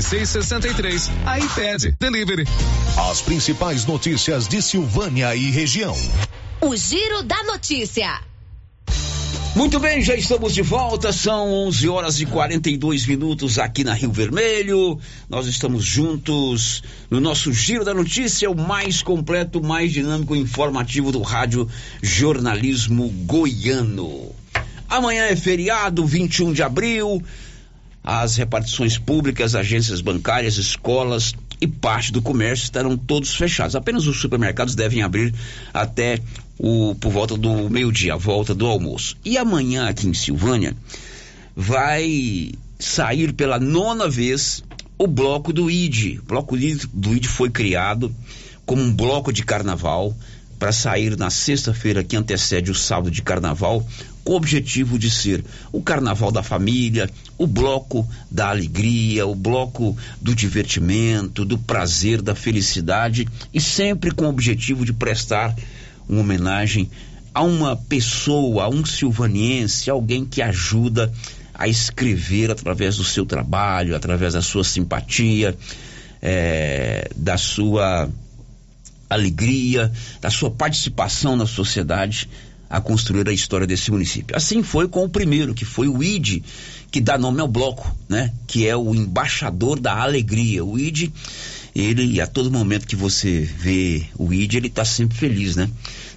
[0.00, 1.10] 56 63.
[1.44, 2.44] iPad Delivery.
[3.10, 5.94] As principais notícias de Silvânia e região.
[6.62, 8.20] O Giro da Notícia.
[9.54, 11.12] Muito bem, já estamos de volta.
[11.12, 14.98] São 11 horas e 42 minutos aqui na Rio Vermelho.
[15.28, 21.12] Nós estamos juntos no nosso Giro da Notícia, o mais completo, mais dinâmico e informativo
[21.12, 21.68] do rádio
[22.02, 24.34] jornalismo goiano.
[24.88, 27.22] Amanhã é feriado, 21 de abril.
[28.04, 33.76] As repartições públicas, agências bancárias, escolas e parte do comércio estarão todos fechados.
[33.76, 35.32] Apenas os supermercados devem abrir
[35.72, 36.18] até
[36.58, 39.16] o, por volta do meio-dia, a volta do almoço.
[39.24, 40.76] E amanhã aqui em Silvânia
[41.54, 44.64] vai sair pela nona vez
[44.98, 46.18] o bloco do ID.
[46.18, 48.14] O bloco do ID foi criado
[48.66, 50.16] como um bloco de carnaval
[50.58, 53.84] para sair na sexta-feira que antecede o sábado de carnaval,
[54.24, 59.96] com o objetivo de ser o carnaval da família, o bloco da alegria, o bloco
[60.20, 65.54] do divertimento, do prazer, da felicidade e sempre com o objetivo de prestar
[66.08, 66.90] uma homenagem
[67.34, 71.12] a uma pessoa, a um silvaniense, alguém que ajuda
[71.54, 75.56] a escrever através do seu trabalho, através da sua simpatia,
[76.20, 78.08] é, da sua
[79.08, 82.28] alegria, da sua participação na sociedade
[82.72, 84.34] a construir a história desse município.
[84.34, 86.42] Assim foi com o primeiro, que foi o ID,
[86.90, 88.32] que dá nome ao bloco, né?
[88.46, 90.64] Que é o embaixador da alegria.
[90.64, 91.10] O ID,
[91.76, 95.68] ele a todo momento que você vê o ID, ele tá sempre feliz, né?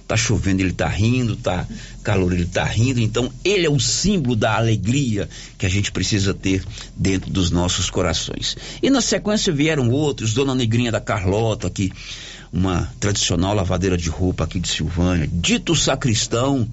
[0.08, 1.66] Tá chovendo, ele tá rindo, tá
[2.02, 3.00] calor, ele tá rindo.
[3.00, 5.28] Então, ele é o símbolo da alegria
[5.58, 6.64] que a gente precisa ter
[6.96, 8.56] dentro dos nossos corações.
[8.82, 11.92] E na sequência vieram outros, Dona Negrinha da Carlota, que
[12.52, 16.68] uma tradicional lavadeira de roupa aqui de Silvânia, Dito Sacristão,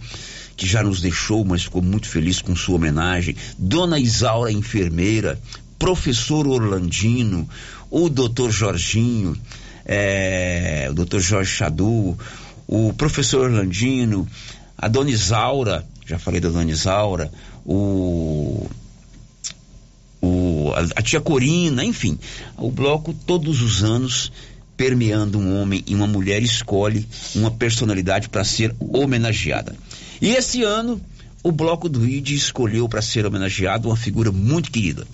[0.55, 5.39] que já nos deixou, mas ficou muito feliz com sua homenagem, Dona Isaura, enfermeira,
[5.79, 7.47] Professor Orlandino,
[7.89, 9.37] o Doutor Jorginho,
[9.85, 12.17] é, o Doutor Jorge Chadu,
[12.67, 14.27] o Professor Orlandino,
[14.77, 17.31] a Dona Isaura, já falei da Dona Isaura,
[17.65, 18.69] o
[20.23, 22.17] o, a, a, tia Corina, enfim,
[22.57, 24.31] o bloco todos os anos
[24.75, 29.75] permeando um homem e uma mulher escolhe uma personalidade para ser homenageada.
[30.21, 31.01] E esse ano,
[31.43, 35.05] o Bloco do ID escolheu para ser homenageado uma figura muito querida,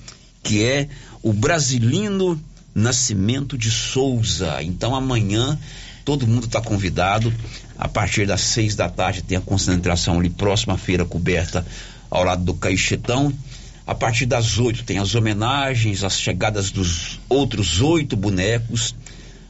[0.43, 0.87] que é
[1.21, 2.39] o Brasilino
[2.73, 4.61] Nascimento de Souza.
[4.61, 5.57] Então amanhã
[6.05, 7.33] todo mundo está convidado.
[7.77, 11.65] A partir das seis da tarde tem a concentração ali próxima feira coberta
[12.09, 13.33] ao lado do Caixetão.
[13.87, 18.93] A partir das oito tem as homenagens, as chegadas dos outros oito bonecos,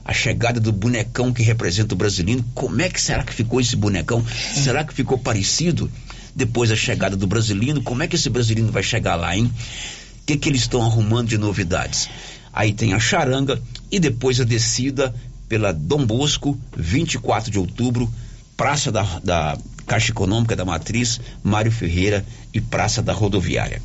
[0.10, 2.44] a chegada do bonecão que representa o brasileiro.
[2.56, 4.26] Como é que será que ficou esse bonecão?
[4.56, 5.88] Será que ficou parecido?
[6.36, 9.46] Depois da chegada do brasileiro, como é que esse brasileiro vai chegar lá, hein?
[9.46, 12.10] O que, que eles estão arrumando de novidades?
[12.52, 15.14] Aí tem a charanga e depois a descida
[15.48, 18.12] pela Dom Bosco, 24 de outubro,
[18.58, 23.80] Praça da, da Caixa Econômica da Matriz, Mário Ferreira e Praça da Rodoviária.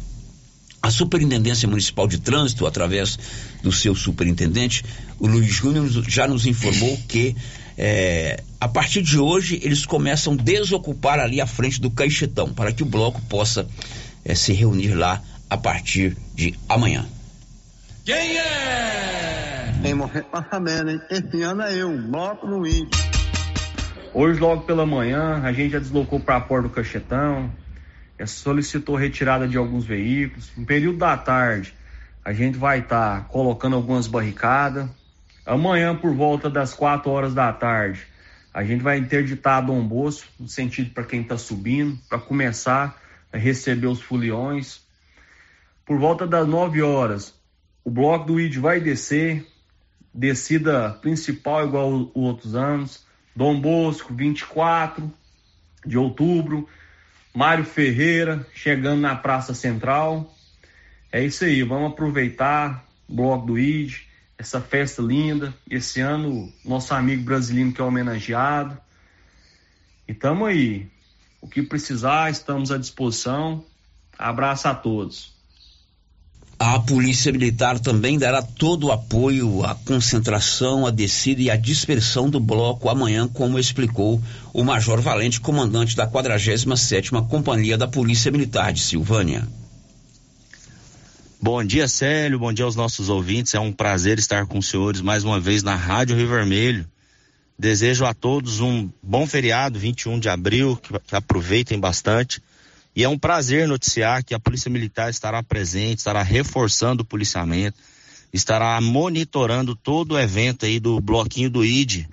[0.84, 3.18] A Superintendência Municipal de Trânsito, através
[3.62, 4.84] do seu superintendente,
[5.18, 7.36] o Luiz Júnior, já nos informou que
[7.76, 12.72] é, a partir de hoje eles começam a desocupar ali a frente do Caixetão, para
[12.72, 13.66] que o bloco possa
[14.24, 17.06] é, se reunir lá a partir de amanhã.
[18.04, 19.74] Quem é?
[19.82, 21.00] Tem morrer saber, hein?
[21.10, 22.88] Esse ano é eu, bloco no índio.
[24.12, 27.50] Hoje, logo pela manhã, a gente já deslocou para a porta do Cachetão,
[28.26, 30.50] solicitou retirada de alguns veículos.
[30.56, 31.74] No período da tarde,
[32.24, 34.88] a gente vai estar tá colocando algumas barricadas.
[35.46, 38.06] Amanhã, por volta das 4 horas da tarde,
[38.52, 43.00] a gente vai interditar Dom Bosco, no sentido para quem está subindo, para começar
[43.32, 44.80] a receber os foliões.
[45.84, 47.34] Por volta das 9 horas,
[47.84, 49.46] o bloco do ID vai descer,
[50.14, 53.04] descida principal igual os outros anos.
[53.36, 55.12] Dom Bosco, 24
[55.84, 56.68] de outubro.
[57.34, 60.32] Mário Ferreira chegando na Praça Central.
[61.10, 64.03] É isso aí, vamos aproveitar o bloco do ID,
[64.38, 65.54] essa festa linda.
[65.68, 68.76] Esse ano, nosso amigo brasileiro que é homenageado.
[70.06, 70.88] E tamo aí.
[71.40, 73.64] O que precisar, estamos à disposição.
[74.18, 75.34] Abraço a todos.
[76.58, 82.30] A Polícia Militar também dará todo o apoio à concentração, à descida e à dispersão
[82.30, 84.22] do bloco amanhã, como explicou
[84.52, 89.46] o Major Valente, comandante da 47ª Companhia da Polícia Militar de Silvânia.
[91.40, 92.38] Bom dia, Célio.
[92.38, 93.54] Bom dia aos nossos ouvintes.
[93.54, 96.86] É um prazer estar com os senhores mais uma vez na Rádio Rio Vermelho.
[97.58, 100.76] Desejo a todos um bom feriado, 21 de abril,
[101.06, 102.42] que aproveitem bastante
[102.96, 107.76] e é um prazer noticiar que a Polícia Militar estará presente, estará reforçando o policiamento,
[108.32, 112.06] estará monitorando todo o evento aí do bloquinho do ID,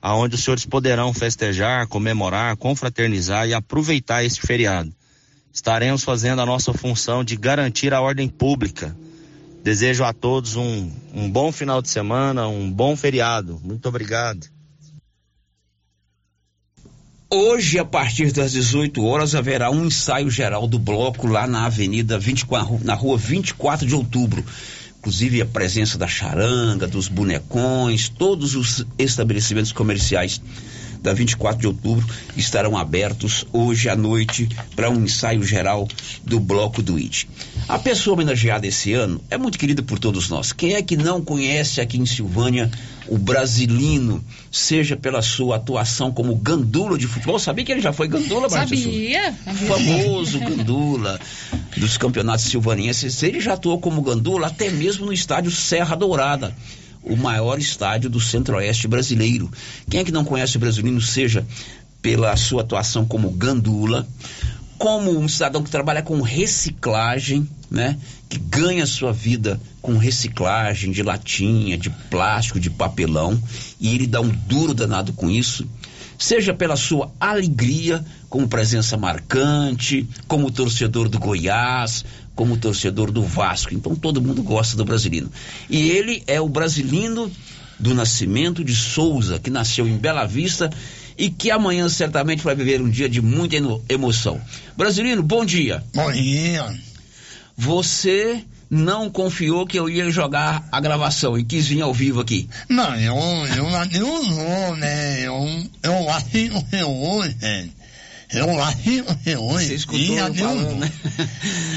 [0.00, 4.92] aonde os senhores poderão festejar, comemorar, confraternizar e aproveitar esse feriado.
[5.52, 8.96] Estaremos fazendo a nossa função de garantir a ordem pública.
[9.62, 13.60] Desejo a todos um, um bom final de semana, um bom feriado.
[13.62, 14.46] Muito obrigado.
[17.30, 22.18] Hoje, a partir das 18 horas, haverá um ensaio geral do bloco lá na Avenida
[22.18, 24.44] 24, na rua 24 de outubro.
[24.98, 30.40] Inclusive a presença da charanga, dos bonecões, todos os estabelecimentos comerciais
[31.02, 35.88] da 24 de outubro estarão abertos hoje à noite para um ensaio geral
[36.24, 37.28] do Bloco do IT.
[37.68, 40.52] A pessoa homenageada esse ano é muito querida por todos nós.
[40.52, 42.70] Quem é que não conhece aqui em Silvânia
[43.08, 47.38] o brasilino, seja pela sua atuação como gandula de futebol?
[47.38, 48.48] Sabia que ele já foi gandula?
[48.48, 49.32] Sabia.
[49.32, 51.20] Famoso gandula
[51.76, 53.22] dos campeonatos silvanienses.
[53.22, 56.54] Ele já atuou como gandula até mesmo no estádio Serra Dourada
[57.02, 59.50] o maior estádio do centro-oeste brasileiro.
[59.90, 61.46] Quem é que não conhece o brasileiro, seja
[62.00, 64.06] pela sua atuação como gandula,
[64.78, 67.96] como um cidadão que trabalha com reciclagem, né?
[68.28, 73.40] Que ganha sua vida com reciclagem de latinha, de plástico, de papelão,
[73.80, 75.66] e ele dá um duro danado com isso
[76.22, 82.04] seja pela sua alegria como presença marcante, como torcedor do Goiás,
[82.34, 83.74] como torcedor do Vasco.
[83.74, 85.30] Então todo mundo gosta do brasileiro.
[85.68, 87.30] E ele é o brasileiro
[87.78, 90.70] do Nascimento de Souza, que nasceu em Bela Vista
[91.18, 93.56] e que amanhã certamente vai viver um dia de muita
[93.88, 94.40] emoção.
[94.76, 95.82] Brasileiro, bom dia.
[95.92, 96.72] Bom dia.
[97.56, 102.48] Você não confiou que eu ia jogar a gravação e quis vir ao vivo aqui.
[102.70, 103.14] Não, eu,
[103.54, 105.26] eu, eu não, né?
[105.26, 107.36] Eu, eu acho que hoje,
[108.32, 109.66] eu acho que hoje.
[109.66, 110.90] Você escutou eu falando, né?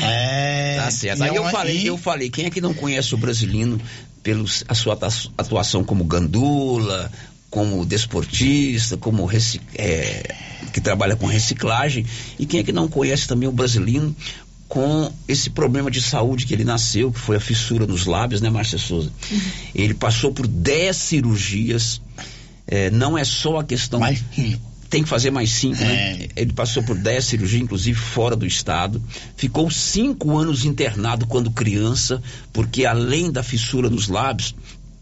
[0.01, 0.75] É.
[0.85, 1.23] Tá certo.
[1.23, 3.81] Aí eu, eu falei, eu falei, quem é que não conhece o brasileiro
[4.21, 4.97] pela sua
[5.37, 7.11] atuação como gandula,
[7.49, 9.27] como desportista, como
[9.73, 10.35] é,
[10.71, 12.05] que trabalha com reciclagem,
[12.37, 14.15] e quem é que não conhece também o brasileiro
[14.67, 18.49] com esse problema de saúde que ele nasceu, que foi a fissura nos lábios, né,
[18.49, 19.11] Márcia Souza?
[19.31, 19.41] Uhum.
[19.73, 22.01] Ele passou por 10 cirurgias.
[22.67, 23.99] É, não é só a questão.
[23.99, 24.23] Mais
[24.89, 25.93] tem que fazer mais cinco, né?
[25.93, 26.17] é.
[26.17, 26.27] né?
[26.35, 29.01] Ele passou por dez cirurgias, inclusive fora do estado.
[29.35, 32.21] Ficou cinco anos internado quando criança,
[32.53, 34.55] porque além da fissura nos lábios,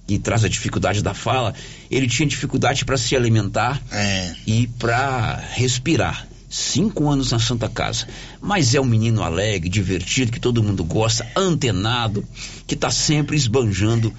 [0.07, 1.53] que traz a dificuldade da fala,
[1.89, 4.34] ele tinha dificuldade para se alimentar é.
[4.45, 6.28] e para respirar.
[6.54, 8.08] Cinco anos na Santa Casa.
[8.39, 12.24] Mas é um menino alegre, divertido, que todo mundo gosta, antenado,
[12.68, 14.14] que está sempre esbanjando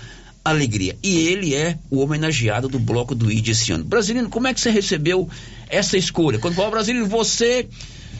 [0.45, 0.97] alegria.
[1.01, 3.85] E ele é o homenageado do bloco do ID esse ano.
[3.85, 5.29] Brasilino, como é que você recebeu
[5.69, 6.41] essa escolha?
[6.41, 7.69] Quando falou Brasilino, você.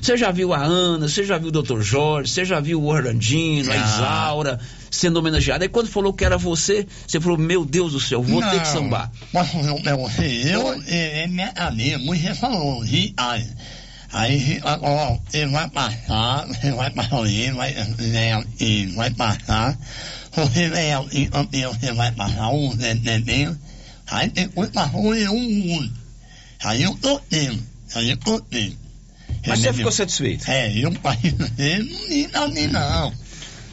[0.01, 1.81] Você já viu a Ana, você já viu o Dr.
[1.81, 3.75] Jorge, você já viu o Orlandino, ah.
[3.75, 4.61] a Isaura
[4.91, 5.65] sendo homenageada.
[5.65, 8.61] Aí quando falou que era você, você falou, meu Deus do céu, vou Não, ter
[8.61, 9.11] que sambar.
[9.33, 9.63] Mas eu,
[10.53, 12.85] eu, é minha amiga, já falou,
[14.15, 19.77] aí, aí, ó, ele vai passar, você vai passar ali, vai, né, e vai passar,
[20.33, 23.55] você vai, e você vai passar um neném,
[24.07, 25.93] aí depois passou um,
[26.63, 26.97] aí eu
[27.29, 27.63] tendo,
[27.95, 28.85] aí eu tendo.
[29.47, 30.51] Mas você ficou satisfeito?
[30.51, 33.13] É, eu não, não, não.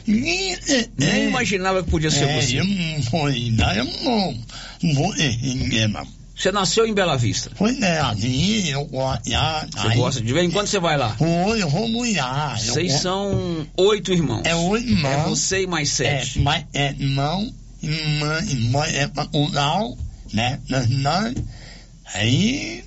[0.06, 2.60] Nem, imaginava que podia ser é, você.
[2.60, 4.38] Eu não foi, eu não,
[4.82, 6.21] não vou mesmo.
[6.36, 7.50] Você nasceu em Bela Vista?
[7.54, 9.30] Foi, né, ali, eu gosto.
[9.30, 11.10] Você gosta de vez em quando você vai lá?
[11.16, 12.24] Foi, eu vou mulher.
[12.58, 14.42] Vocês são oito irmãos.
[14.44, 15.10] É oito irmãos.
[15.10, 16.38] É você e mais sete.
[16.38, 17.52] É, mas, é irmão,
[17.82, 19.96] irmã, irmã, é o
[20.32, 20.58] né?
[20.88, 21.34] Nós,
[22.14, 22.84] aí,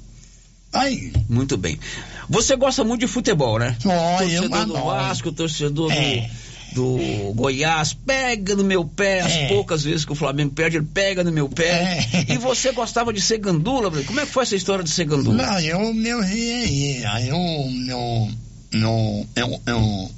[0.73, 1.13] aí.
[1.29, 1.79] Muito bem.
[2.27, 3.77] Você gosta muito de futebol, né?
[3.85, 6.21] Oh, torcedor eu do Vasco, torcedor é.
[6.21, 6.44] do,
[6.76, 9.47] do Goiás, pega no meu pé, as É.
[9.47, 12.05] poucas vezes que o Flamengo perde, ele pega no meu pé.
[12.11, 12.26] É.
[12.36, 14.05] E você gostava de ser gandula, Bruno?
[14.05, 15.36] Como é que foi essa história de ser gandula?
[15.41, 18.32] Não, eu meu aí, aí eu não,
[18.73, 20.11] não, eu, eu,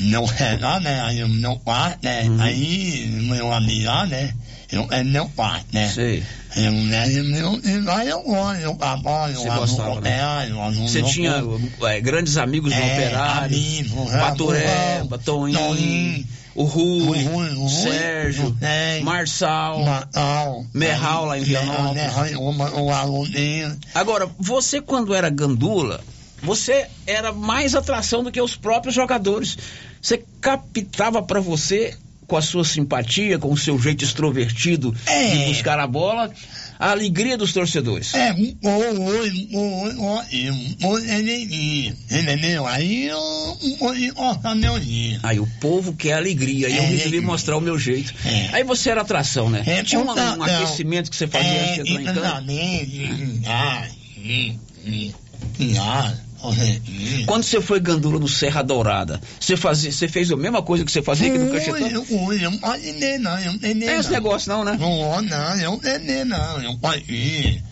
[0.00, 2.40] não é lá, né, aí o meu quarto, né, Uhum.
[2.40, 4.34] aí meu amigo lá, né,
[4.70, 5.88] eu, é meu quarto, né.
[5.88, 6.22] Sei.
[10.86, 11.08] Você né?
[11.08, 11.42] tinha
[11.82, 14.06] é, grandes amigos no É, Operário, amigo,
[15.18, 18.56] Toninho, Toninho, o Rui, o Rui, o Rui, Sérgio,
[19.02, 21.94] Marçal, Natal, Merral lá em Vianópolis.
[21.94, 23.28] Merral, o.
[23.92, 26.00] Agora, você quando era gandula,
[26.42, 29.58] você era mais atração do que os próprios jogadores.
[30.00, 31.96] Você captava pra você,
[32.26, 35.30] com a sua simpatia, com o seu jeito extrovertido É.
[35.30, 36.30] de buscar a bola,
[36.78, 38.12] a alegria dos torcedores.
[38.14, 42.66] É, um oi, oi, oi, oi, um oi, ele, entendeu?
[42.66, 43.78] Aí eu, um.
[45.22, 47.20] Aí o povo quer alegria, e eu É, resolvi é.
[47.20, 48.12] mostrar o meu jeito.
[48.24, 48.48] É.
[48.52, 49.62] Aí você era atração, né?
[49.66, 52.28] É, Tinha um, um aquecimento que você fazia É, antes de entrar em campo.
[56.52, 57.24] E.
[57.24, 60.92] Quando você foi gandula no Serra Dourada, você, fazia, você fez a mesma coisa que
[60.92, 61.88] você fazia aqui no Cachetão?
[61.88, 64.76] eu, eu não posso entender, não, eu não é esse negócio não, né?
[64.78, 66.78] Não, não, eu não entendi, não, eu
[67.08, 67.62] ir.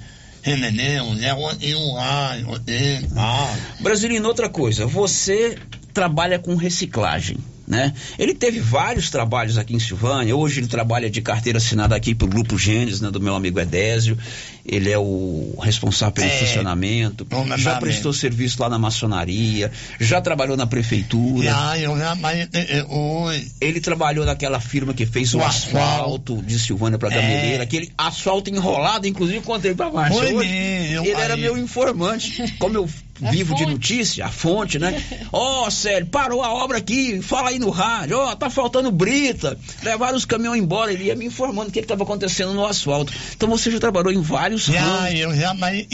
[0.44, 1.04] Entendeu?
[1.04, 3.56] Eu, eu, eu, eu, ah.
[3.78, 5.56] Brasilino, outra coisa, você
[5.94, 7.92] trabalha com reciclagem, né?
[8.18, 12.30] Ele teve vários trabalhos aqui em Silvânia, hoje ele trabalha de carteira assinada aqui pelo
[12.30, 14.18] Grupo Gênesis, né, do meu amigo Edésio,
[14.64, 16.38] ele é o responsável pelo É.
[16.38, 17.26] funcionamento,
[17.58, 22.48] já prestou serviço lá na maçonaria, já trabalhou na prefeitura, Já, eu já, mas, eh,
[22.78, 23.46] eh, oi.
[23.60, 27.14] ele trabalhou naquela firma que fez o, O asfalto de Silvânia para É.
[27.20, 30.48] Gameleira, aquele asfalto enrolado, inclusive contei pra Márcia hoje.
[30.48, 31.40] mesmo, Ele era aí.
[31.40, 32.54] meu informante.
[32.58, 32.88] Como eu
[33.24, 35.00] A vivo de notícia, a fonte, né?
[35.32, 39.56] Ó, Célio, parou a obra aqui, fala aí no rádio, ó, tá faltando brita.
[39.82, 43.12] Levaram os caminhões embora, ele ia me informando o que estava acontecendo no asfalto.
[43.36, 45.18] Então você já trabalhou em vários Já, ramos.
[45.18, 45.86] eu já, mas,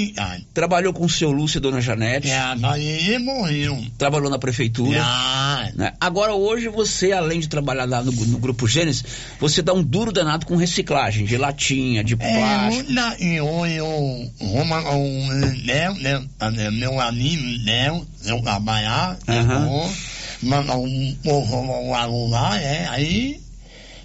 [0.54, 2.28] Trabalhou com o seu Lúcio e Dona Janete.
[2.28, 3.78] já, mas ele morreu.
[3.96, 4.98] Trabalhou na prefeitura.
[4.98, 5.70] Já.
[5.74, 5.92] né?
[6.00, 9.04] Agora, hoje, você, além de trabalhar lá no, no Grupo Gênesis,
[9.40, 12.88] você dá um duro danado com reciclagem, de latinha, de É, plástico.
[12.88, 15.28] eu, na, eu, eu, o
[15.64, 19.90] Léo, né, eh, meu amigo Léo, eu trabalhar, eu,
[20.42, 23.40] mas um é, aí,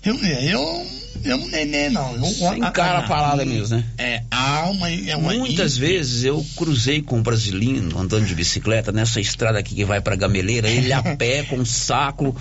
[0.05, 0.87] eu, eu,
[1.23, 2.13] eu não entendi, não.
[2.15, 3.83] Eu, Você encara a palavra mesmo, né?
[3.97, 8.91] É, alma e é uma Muitas vezes eu cruzei com um brasileiro andando de bicicleta
[8.91, 12.35] nessa estrada aqui que vai pra Gameleira, ele a pé com um saco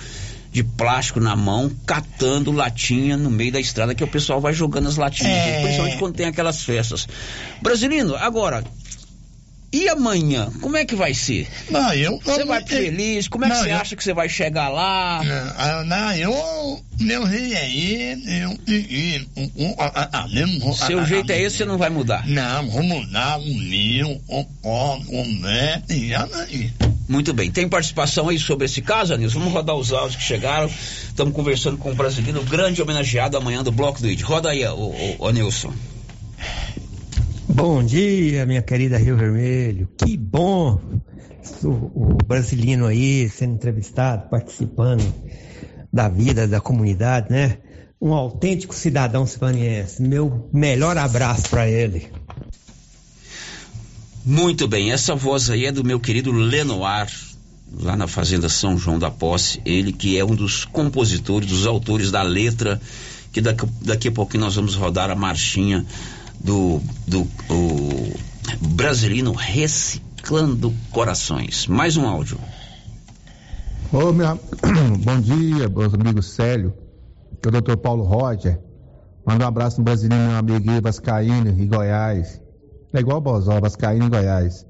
[0.51, 4.87] de plástico na mão, catando latinha no meio da estrada que o pessoal vai jogando
[4.87, 5.63] as latinhas, É.
[5.63, 7.09] principalmente quando tem aquelas festas.
[7.63, 8.63] Brasilino, agora,
[9.73, 10.51] e amanhã?
[10.61, 11.49] Como é que vai ser?
[11.71, 12.21] Não, eu.
[12.23, 13.29] Você eu- vai eu- feliz?
[13.29, 15.21] Como é que Não, você eu- acha que você vai chegar lá?
[15.57, 19.27] Ah, Não, eu, meu jeito é esse,
[20.87, 22.27] Seu jeito é esse, você não vai mudar.
[22.27, 26.73] Não, vou mudar o meu, o pó, o neto, e aí.
[27.09, 27.51] Muito bem.
[27.51, 29.39] Tem participação aí sobre esse caso, Anilson?
[29.41, 30.71] Vamos rodar os áudios que chegaram.
[31.09, 34.23] Estamos conversando com o brasileiro, grande homenageado amanhã do Bloco do ID.
[34.23, 35.73] Roda aí, o, o, o Anilson.
[37.55, 39.87] Bom dia, minha querida Rio Vermelho.
[39.99, 40.81] Que bom
[41.63, 45.05] o, brasileiro aí sendo entrevistado, participando
[45.93, 47.59] da vida da comunidade, né?
[48.01, 50.01] Um autêntico cidadão hispaniense.
[50.01, 52.11] Meu melhor abraço para ele.
[54.25, 57.07] Muito bem, essa voz aí é do meu querido Lenoir,
[57.81, 59.61] lá na Fazenda São João da Posse.
[59.67, 62.81] Ele que é um dos compositores, dos autores da letra,
[63.31, 65.85] que daqui, daqui a pouquinho nós vamos rodar a marchinha
[66.43, 67.21] do, do
[67.51, 71.67] o Brasilino Reciclando Corações.
[71.67, 72.39] Mais um áudio.
[73.93, 74.39] Ô, minha...
[75.05, 76.75] Bom dia, meus amigos Célio,
[77.41, 78.61] que é o doutor Paulo Roger.
[79.27, 82.41] Manda um abraço no Brasileiro, meu amigo Vascaíno e Goiás.
[82.93, 84.67] É igual o Bozó, Vascaíno e Goiás.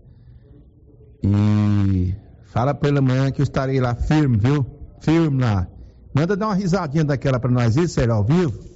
[1.23, 2.14] E
[2.47, 4.66] fala pra ele amanhã que eu estarei lá firme, viu?
[5.01, 5.66] Firme lá.
[6.14, 8.72] Manda dar uma risadinha daquela pra nós aí, Célio, ao vivo.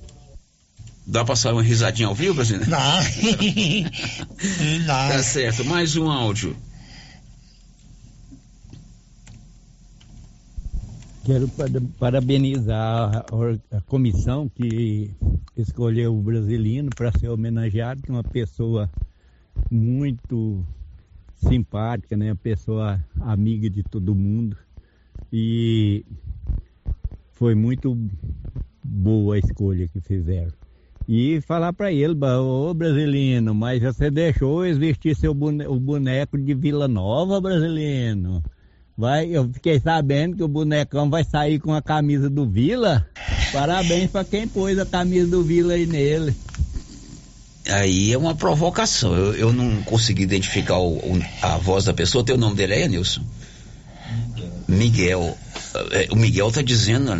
[1.06, 2.68] Dá pra sair uma risadinha ao vivo, Brasileiro?
[2.68, 3.00] Dá.
[4.86, 6.56] Tá certo, mais um áudio.
[11.24, 11.48] Quero
[11.98, 13.24] parabenizar
[13.72, 15.10] a, comissão que
[15.56, 18.90] escolheu o Brasilino para ser homenageado, que é uma pessoa
[19.70, 20.64] muito
[21.48, 22.30] simpática, né?
[22.30, 24.56] Uma pessoa amiga de todo mundo.
[25.32, 26.04] E
[27.32, 27.96] foi muito
[28.82, 30.65] boa a escolha que fizeram.
[31.08, 36.52] E falar para ele, ô brasileiro, mas você deixou vestir seu boneco, o boneco de
[36.52, 38.42] Vila Nova, brasileiro.
[38.98, 43.06] Vai, eu fiquei sabendo que o bonecão vai sair com a camisa do Vila.
[43.52, 46.34] Parabéns para quem pôs a camisa do Vila aí nele.
[47.68, 49.14] Aí é uma provocação.
[49.14, 52.24] Eu, eu não consegui identificar o, o, a voz da pessoa.
[52.24, 53.22] Tem o nome dele aí, Nilson?
[54.68, 55.36] Miguel.
[55.92, 57.12] É, o Miguel tá dizendo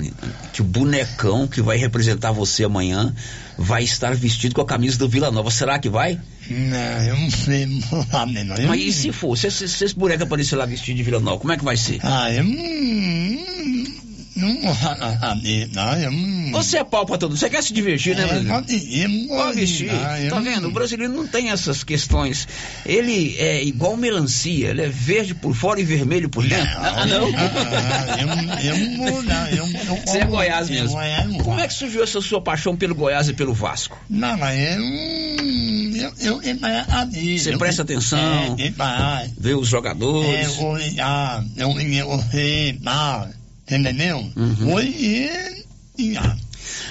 [0.52, 3.14] que o bonecão que vai representar você amanhã
[3.58, 5.50] vai estar vestido com a camisa do Vila Nova.
[5.50, 6.18] Será que vai?
[6.48, 8.68] Não, eu não sei, não não.
[8.68, 9.36] Mas e se for?
[9.36, 11.76] Se, se, se esse boneco aparecer lá vestido de Vila Nova, como é que vai
[11.76, 12.00] ser?
[12.02, 14.05] Ah, eu não.
[14.36, 14.74] Não
[15.20, 15.92] saber, não.
[15.98, 16.52] Eu não.
[16.52, 18.54] Você é pau pra todo Você quer se divertir, né, É, brasileiro?
[18.62, 19.90] pode, eu não Pode vestir.
[19.90, 20.68] Ah, eu Tá vendo?
[20.68, 22.46] O brasileiro não tem essas questões.
[22.84, 24.68] Ele é igual melancia.
[24.68, 26.68] Ele é verde por fora e vermelho por dentro.
[26.78, 27.28] Ah, não?
[27.34, 28.28] Ah, eu,
[28.76, 29.46] eu não.
[29.48, 30.98] Eu, eu, Você é Goiás eu- mesmo.
[30.98, 31.38] Não.
[31.44, 33.98] Como é que surgiu essa sua paixão pelo Goiás e pelo Vasco?
[34.08, 34.82] Não, mas eu.
[35.96, 36.12] Eu.
[36.20, 36.42] Eu.
[36.42, 38.18] eu, eu Você eu- presta atenção,
[38.58, 40.58] É, eu, ah, vê os é, jogadores.
[40.58, 43.28] hoje, ah, eu, eu, eu, ah,
[43.68, 44.30] entendeu?
[44.36, 44.72] Uhum.
[44.74, 45.30] Hoje,
[46.18, 46.36] ah,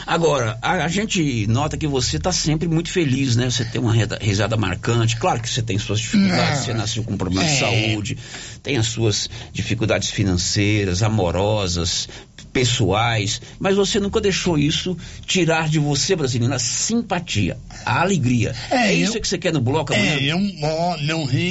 [0.08, 3.50] Agora, a, a gente nota que você está sempre muito feliz, né?
[3.50, 5.18] Você tem uma risada marcante.
[5.18, 6.66] Claro que você tem suas dificuldades, Não.
[6.66, 7.60] você nasceu com problema de É.
[7.60, 8.18] saúde,
[8.62, 12.08] tem as suas dificuldades financeiras, amorosas,
[12.56, 14.98] pessoais, mas você nunca deixou isso
[15.28, 18.56] tirar de você, brasileiro, a simpatia, a alegria.
[18.72, 20.14] É, É, isso eu- que você quer no bloco amanhã?
[20.14, 20.40] É, eu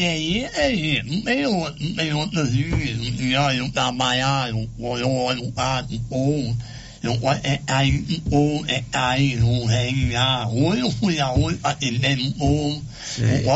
[0.09, 1.03] aí, é.
[1.03, 2.75] Não tem outro rio.
[3.21, 4.67] Eu, eu trabalhar, eu,
[4.99, 6.57] eu olho para o
[7.03, 11.73] eu é aí o é aí o rei lá, hoje eu fui a hoje para
[11.73, 12.83] atender um povo,
[13.19, 13.51] eu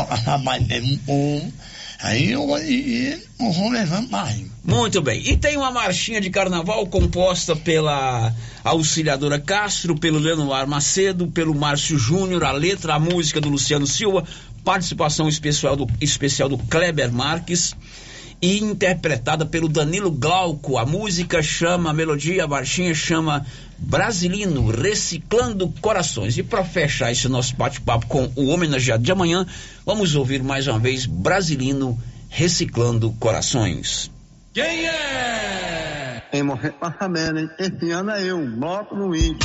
[0.83, 1.53] um povo,
[2.01, 4.49] aí eu e vou levando mais.
[4.63, 5.27] Muito bem.
[5.27, 8.33] E tem uma marchinha de carnaval composta pela
[8.63, 14.23] auxiliadora Castro, pelo Lenoir Macedo, pelo Márcio Júnior, a letra, a música do Luciano Silva,
[14.63, 17.75] participação especial do, especial do Kleber Marques
[18.41, 20.77] e interpretada pelo Danilo Glauco.
[20.77, 23.45] A música chama, a melodia, a marchinha chama
[23.77, 26.37] Brasilino, Reciclando Corações.
[26.37, 29.45] E para fechar esse nosso bate-papo com o homenageado de amanhã,
[29.85, 31.97] vamos ouvir mais uma vez Brasilino,
[32.29, 34.11] Reciclando Corações.
[34.53, 36.23] Quem é?
[36.31, 37.49] Em morrer pra saber, hein?
[37.57, 39.37] Esse ano é eu, bloco no índio.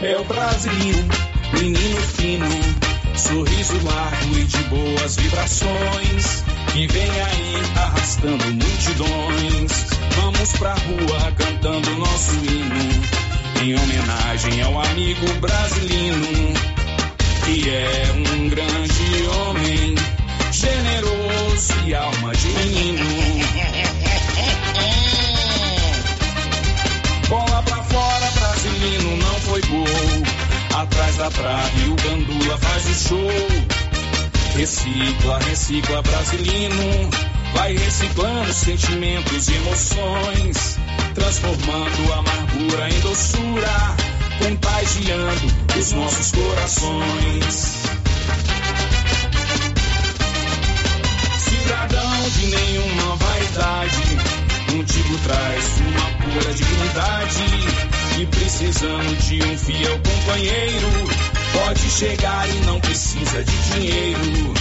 [0.00, 0.98] É o brasileiro,
[1.52, 2.46] menino fino,
[3.16, 6.45] sorriso largo e de boas vibrações.
[6.72, 9.86] Que vem aí arrastando multidões.
[10.16, 13.26] Vamos pra rua cantando nosso hino.
[13.62, 16.54] Em homenagem ao amigo brasileiro,
[17.44, 19.94] que é um grande homem,
[20.52, 23.06] generoso e alma de menino.
[27.28, 30.80] Bola pra fora, Brasilino não foi gol.
[30.80, 33.85] Atrás da trave, o Gandula faz o show.
[34.56, 37.10] Recicla, recicla brasilino.
[37.52, 40.78] Vai reciclando sentimentos e emoções,
[41.14, 43.96] transformando a amargura em doçura,
[44.38, 45.46] contagiando
[45.78, 47.82] os nossos corações.
[51.38, 54.16] Cidadão de nenhuma vaidade,
[54.70, 57.86] contigo traz uma pura dignidade.
[58.18, 61.25] E precisamos de um fiel companheiro
[61.56, 64.54] Pode chegar e não precisa de dinheiro.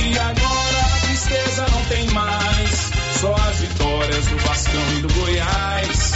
[0.00, 6.12] E agora a tristeza não tem mais, só as vitórias do Vascão e do Goiás.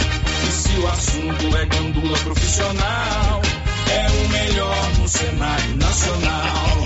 [0.47, 3.41] E se o assunto é gandula profissional,
[3.89, 6.85] é o melhor no cenário nacional.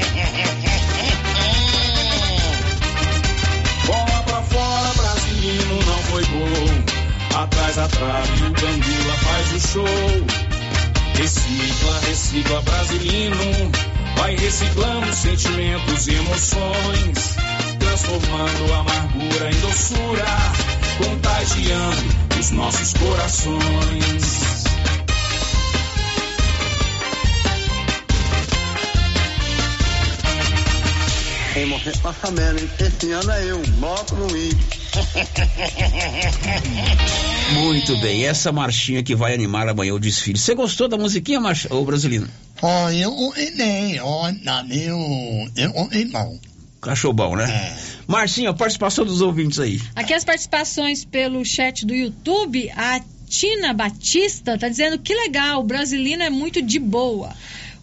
[3.85, 7.41] Bola pra fora, Brasilino não foi gol.
[7.41, 10.40] Atrás da trave, o Gandula faz o show.
[11.21, 13.35] Recicla, recicla, Brasilino.
[14.17, 17.35] Vai reciclando sentimentos e emoções.
[17.77, 20.25] Transformando a amargura em doçura.
[20.97, 24.41] Contagiando os nossos corações.
[31.83, 32.69] Você tá sabendo, hein?
[32.79, 34.80] Esse ano é eu, moto no I.
[37.53, 40.37] Muito bem, essa marchinha que vai animar amanhã o desfile.
[40.37, 42.27] Você gostou da musiquinha, marcha, ô brasileiro?
[42.61, 44.05] Ó, eu ouvi, meu,
[45.55, 46.39] eu ouvi bom.
[46.81, 47.45] Cachorro bom, né?
[47.45, 47.75] É.
[48.07, 49.79] Marcinha, participação dos ouvintes aí.
[49.95, 55.63] Aqui as participações pelo chat do YouTube, a Tina Batista tá dizendo que legal, o
[55.63, 57.33] Brasilino é muito de boa.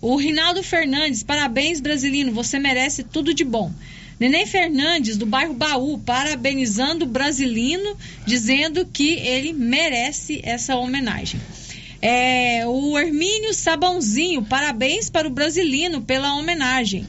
[0.01, 3.73] O Rinaldo Fernandes, parabéns, Brasilino, você merece tudo de bom.
[4.19, 7.97] Neném Fernandes, do bairro Baú, parabenizando o Brasilino,
[8.27, 11.41] dizendo que ele merece essa homenagem.
[12.03, 17.07] É, o Hermínio Sabãozinho, parabéns para o Brasilino pela homenagem.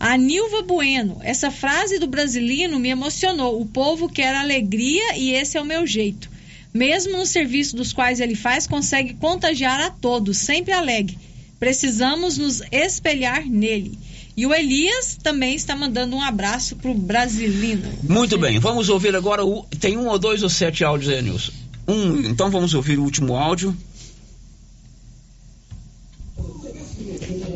[0.00, 3.60] A Nilva Bueno, essa frase do Brasilino me emocionou.
[3.60, 6.30] O povo quer alegria e esse é o meu jeito.
[6.72, 11.18] Mesmo no serviço dos quais ele faz, consegue contagiar a todos, sempre alegre.
[11.58, 13.98] Precisamos nos espelhar nele.
[14.38, 17.82] E o Elias também está mandando um abraço pro Brasilino.
[18.04, 19.64] Muito bem, vamos ouvir agora o.
[19.80, 21.50] Tem um ou dois ou sete áudios aí, Nilson?
[21.88, 23.76] Um, então vamos ouvir o último áudio.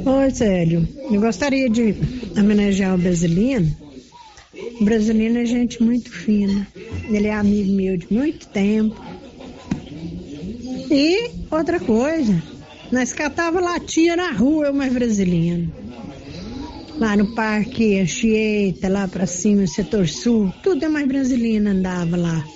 [0.05, 0.89] Oi, Célio.
[1.09, 1.95] Eu gostaria de
[2.37, 3.77] homenagear o Brasilino.
[4.81, 6.67] O Brasilino é gente muito fina.
[7.09, 9.01] Ele é amigo meu de muito tempo.
[10.91, 12.43] E outra coisa,
[12.91, 15.82] nós catava latinha na rua, eu mais Brasilino.
[17.03, 22.47] Lá no Parque Anchieta, lá pra cima, setor sul, tudo é mais Brasilino andava lá,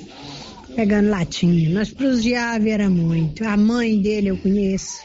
[0.77, 1.69] pegando latinha.
[1.71, 3.43] Nós prosseava era muito.
[3.45, 5.03] A mãe dele eu conheço.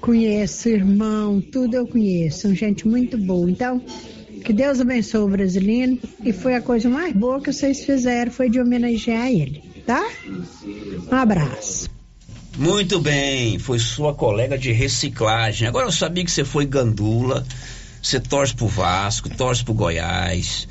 [0.00, 2.40] Conheço, irmão, tudo eu conheço.
[2.40, 3.48] São gente muito boa.
[3.48, 3.80] Então,
[4.44, 5.96] que Deus abençoe o brasileiro.
[6.24, 10.04] E foi a coisa mais boa que vocês fizeram, foi de homenagear ele, tá?
[11.08, 11.88] Um abraço.
[12.58, 15.68] Muito bem, foi sua colega de reciclagem.
[15.68, 17.46] Agora eu sabia que você foi gandula,
[18.02, 20.66] você torce pro Vasco, torce pro Goiás.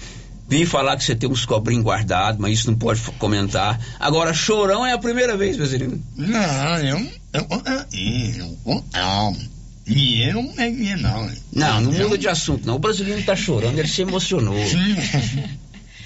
[0.48, 3.80] Vim falar que você tem uns cobrinhos guardados, mas isso não pode comentar.
[4.00, 6.02] Agora, chorão é a primeira vez, Brasilino.
[6.16, 6.98] Não, eu,
[7.34, 7.48] eu,
[7.94, 9.38] eu, eu, não.
[9.86, 11.32] E eu não peguei, não.
[11.54, 12.76] Não, não Eu- muda de assunto, não.
[12.76, 14.56] O brasileiro tá chorando, ele se emocionou.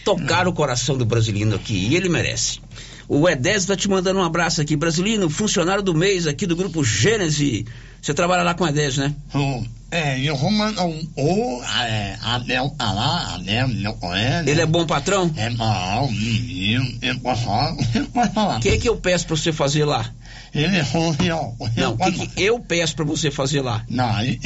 [0.03, 2.59] Tocaram o coração do brasileiro aqui e ele merece.
[3.07, 4.76] O Edésio tá te mandando um abraço aqui.
[4.76, 7.65] Brasileiro, funcionário do mês aqui do grupo Gênese.
[8.01, 9.15] Você trabalha lá com o Edésio, né?
[9.34, 9.63] Oh,
[9.93, 14.49] é, eu vou mandar um o, é, Abel tá lá, Abel não conhece.
[14.49, 15.31] Ele é bom patrão?
[15.37, 18.57] É bom, menino, eu posso falar, eu posso falar.
[18.57, 20.09] O que que eu peço pra você fazer lá?
[20.53, 21.51] Ele assim, ó.
[21.75, 23.83] Não, o que, que eu peço pra você fazer lá?
[23.89, 24.39] Não, ele,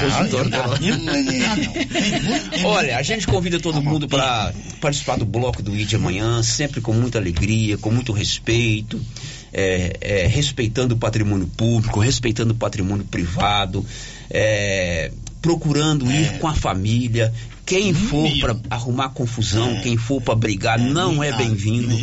[0.00, 0.78] consultório não, dela.
[0.82, 2.70] eu não vou vigiar, não.
[2.70, 6.92] Olha, a gente convida todo mundo para participar do bloco do ID amanhã, sempre com
[6.92, 9.00] muita alegria, com muito respeito,
[9.52, 13.86] é, é, respeitando o patrimônio público, respeitando o patrimônio privado,
[14.28, 17.32] é, procurando ir com a família.
[17.66, 21.96] Quem for para arrumar confusão, quem for para brigar, não é bem-vindo.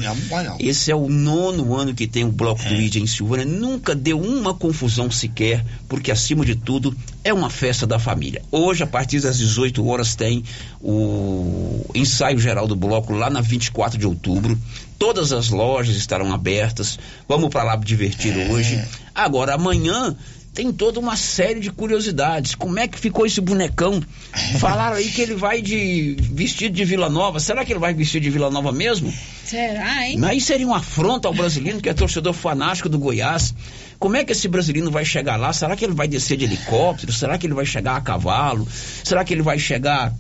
[0.60, 3.46] Esse é o nono ano que tem o bloco do ID em Silvânia.
[3.46, 6.94] Nunca deu uma confusão sequer, porque acima de tudo
[7.24, 8.42] é uma festa da família.
[8.52, 10.44] Hoje, a partir das 18 horas, tem
[10.82, 14.60] o ensaio geral do bloco lá na 24 de outubro.
[15.00, 17.00] Todas as lojas estarão abertas.
[17.26, 18.84] Vamos para lá divertir hoje.
[19.16, 20.14] Agora, amanhã
[20.54, 22.54] tem toda uma série de curiosidades.
[22.54, 24.02] Como é que ficou esse bonecão?
[24.60, 27.40] Falaram aí que ele vai de vestido de Vila Nova.
[27.40, 29.12] Será que ele vai vestido de Vila Nova mesmo?
[29.44, 30.18] Será, hein?
[30.20, 33.54] Mas aí seria uma afronta ao brasileiro que é torcedor fanático do Goiás.
[33.98, 35.52] Como é que esse brasileiro vai chegar lá?
[35.54, 37.12] Será que ele vai descer de helicóptero?
[37.12, 38.68] Será que ele vai chegar a cavalo?
[39.04, 40.14] Será que ele vai chegar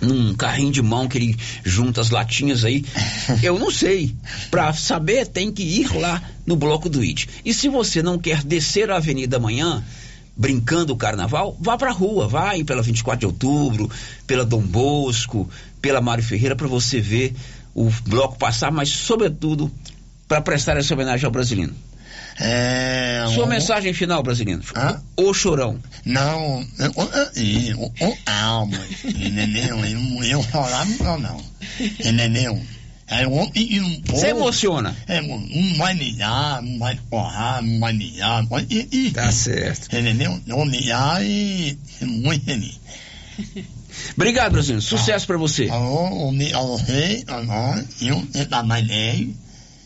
[0.00, 2.84] num carrinho de mão que ele junta as latinhas aí?
[3.42, 4.14] Eu não sei.
[4.50, 7.28] Pra saber, tem que ir lá no bloco do IT.
[7.44, 9.84] E se você não quer descer a avenida amanhã,
[10.36, 13.90] brincando o carnaval, vá pra rua, vai pela 24 de outubro,
[14.26, 17.34] pela Dom Bosco, pela Mário Ferreira, para você ver
[17.74, 19.70] o bloco passar, mas sobretudo
[20.26, 21.74] para prestar essa homenagem ao brasileiro.
[22.40, 24.60] É, Sua um- mensagem final, brasileiro.
[24.76, 25.00] Hã?
[25.16, 25.78] O chorão.
[26.04, 29.84] Não, eu, eu, eu, alma, entendeu?
[29.84, 31.44] Eu, chorar não, não,
[31.80, 32.60] entendeu?
[33.10, 34.94] É, um, e, um Você emociona.
[35.06, 37.78] É, um, vai mijar, um vai porrar, um
[38.70, 39.86] e, e, Tá certo.
[39.96, 40.38] entendeu?
[40.46, 42.78] Eu mijar e muito feliz.
[44.14, 44.82] Obrigado, brasileiro.
[44.82, 45.68] Sucesso pra você.
[45.68, 48.46] Alô, o a você, a nós, eu, eu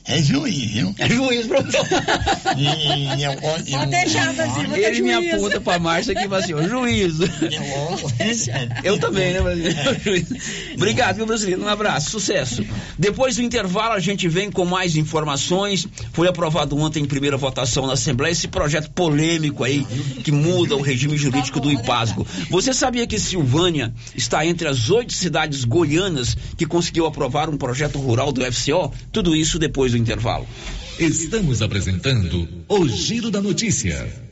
[0.05, 0.95] é juiz, viu?
[0.99, 1.87] É juiz, professor.
[2.57, 5.37] E, eu, eu, Pode deixar, Brasil, ter Ele me juízo.
[5.37, 7.25] aponta pra Márcia aqui e fala assim, ó, juízo.
[8.83, 10.01] Eu também, né, brasileiro?
[10.03, 10.27] Juiz.
[10.75, 11.63] Obrigado, viu, brasileiro?
[11.63, 12.65] Um abraço, sucesso.
[12.99, 15.87] Depois do intervalo, a gente vem com mais informações.
[16.13, 19.85] Foi aprovado ontem em primeira votação na Assembleia esse projeto polêmico aí
[20.25, 22.27] que muda o regime jurídico do IPASGO.
[22.51, 27.99] Você sabia que Silvânia está entre as oito cidades goianas que conseguiu aprovar um projeto
[27.99, 28.93] rural do FCO?
[29.13, 30.47] Tudo isso depois do intervalo.
[30.99, 34.32] Estamos apresentando o Giro da Notícia.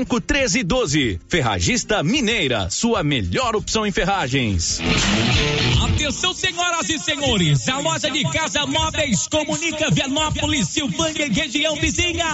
[0.00, 1.20] 1312.
[1.28, 4.80] Ferragista Mineira, sua melhor opção em ferragens.
[5.84, 12.26] Atenção, senhoras e senhores, a loja de casa móveis comunica Vianópolis, Silvânia e região vizinha.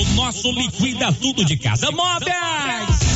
[0.00, 3.07] O nosso liquida tudo de casa móveis.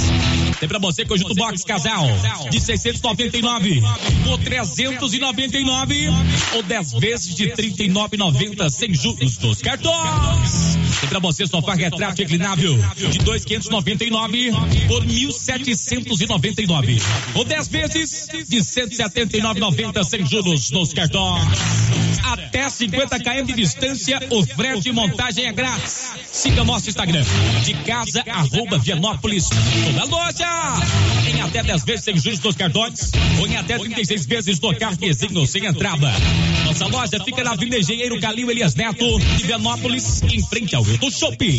[0.63, 2.07] Tem pra você conjunto box casal
[2.49, 3.83] de 699
[4.23, 6.09] por 399
[6.55, 10.79] ou 10 vezes de 39,90 sem juros dos cartões.
[11.01, 14.53] Tem pra você sofá retrato inclinável de 2,599
[14.87, 17.03] por 1.799
[17.35, 21.43] ou 10 vezes de 179,90 sem juros nos cartões.
[22.23, 26.13] Até 50 km de distância, o frete e montagem é grátis.
[26.31, 27.25] Siga nosso Instagram
[27.65, 29.49] de casa arroba Vianópolis.
[29.49, 30.52] Toda loja
[31.27, 35.47] em até 10 vezes sem juros nos cartões ou em até 36 vezes no cartezinho
[35.47, 36.13] sem entrada.
[36.65, 41.11] Nossa loja fica na Avenida Engenheiro Calil Elias Neto, de Vianópolis, em frente ao Hilton
[41.11, 41.59] Shopping.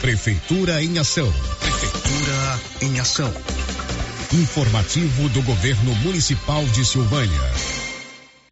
[0.00, 1.30] Prefeitura em Ação.
[1.58, 3.32] Prefeitura em Ação.
[4.32, 7.40] Informativo do Governo Municipal de Silvânia.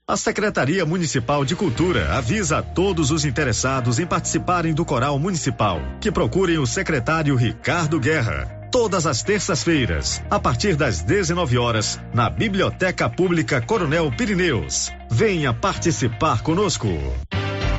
[0.08, 5.80] A Secretaria Municipal de Cultura avisa a todos os interessados em participarem do Coral Municipal
[6.00, 8.68] que procurem o secretário Ricardo Guerra.
[8.72, 14.90] Todas as terças-feiras, a partir das 19 horas, na Biblioteca Pública Coronel Pirineus.
[15.08, 16.88] Venha participar conosco.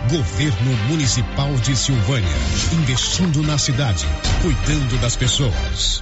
[0.10, 2.30] Governo Municipal de Silvânia.
[2.72, 4.08] Investindo na cidade,
[4.42, 6.00] cuidando das pessoas.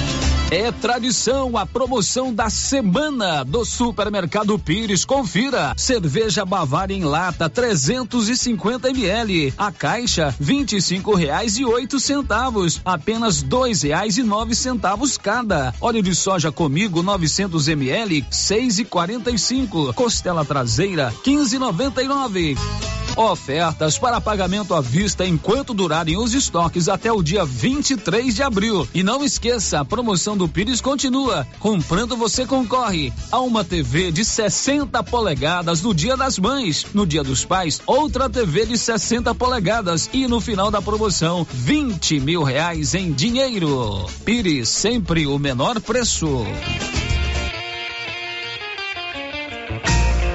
[0.51, 5.05] É tradição a promoção da semana do Supermercado Pires.
[5.05, 5.73] Confira.
[5.77, 9.53] Cerveja Bavária em lata 350 ml.
[9.57, 12.81] A caixa vinte e cinco reais e oito centavos.
[12.83, 15.73] Apenas dois reais e nove centavos cada.
[15.79, 19.93] Óleo de soja comigo 900 ml seis e quarenta e cinco.
[19.93, 22.57] Costela traseira 15,99.
[23.15, 28.87] Ofertas para pagamento à vista enquanto durarem os estoques até o dia 23 de abril.
[28.93, 31.47] E não esqueça, a promoção do Pires continua.
[31.59, 36.85] Comprando você concorre a uma TV de 60 polegadas no Dia das Mães.
[36.93, 40.09] No Dia dos Pais, outra TV de 60 polegadas.
[40.13, 44.05] E no final da promoção, 20 mil reais em dinheiro.
[44.25, 46.45] Pires, sempre o menor preço.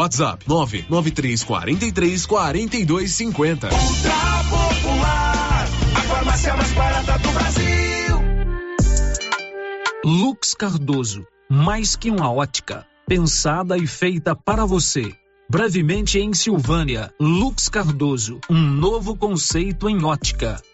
[0.00, 3.68] WhatsApp 99343 4250.
[3.68, 8.16] Ultra Popular, a farmácia mais barata do Brasil.
[10.02, 15.12] Lux Cardoso, mais que uma ótica, pensada e feita para você.
[15.50, 20.62] Brevemente em Silvânia, Lux Cardoso, um novo conceito em ótica.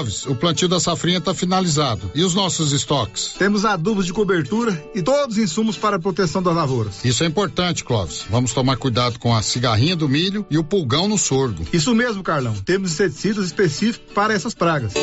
[0.00, 2.10] Clóvis, o plantio da safrinha está finalizado.
[2.14, 3.34] E os nossos estoques?
[3.38, 7.04] Temos adubos de cobertura e todos os insumos para a proteção das lavouras.
[7.04, 8.24] Isso é importante, Clóvis.
[8.30, 11.66] Vamos tomar cuidado com a cigarrinha do milho e o pulgão no sorgo.
[11.70, 12.54] Isso mesmo, Carlão.
[12.64, 14.94] Temos inseticidas específicos para essas pragas.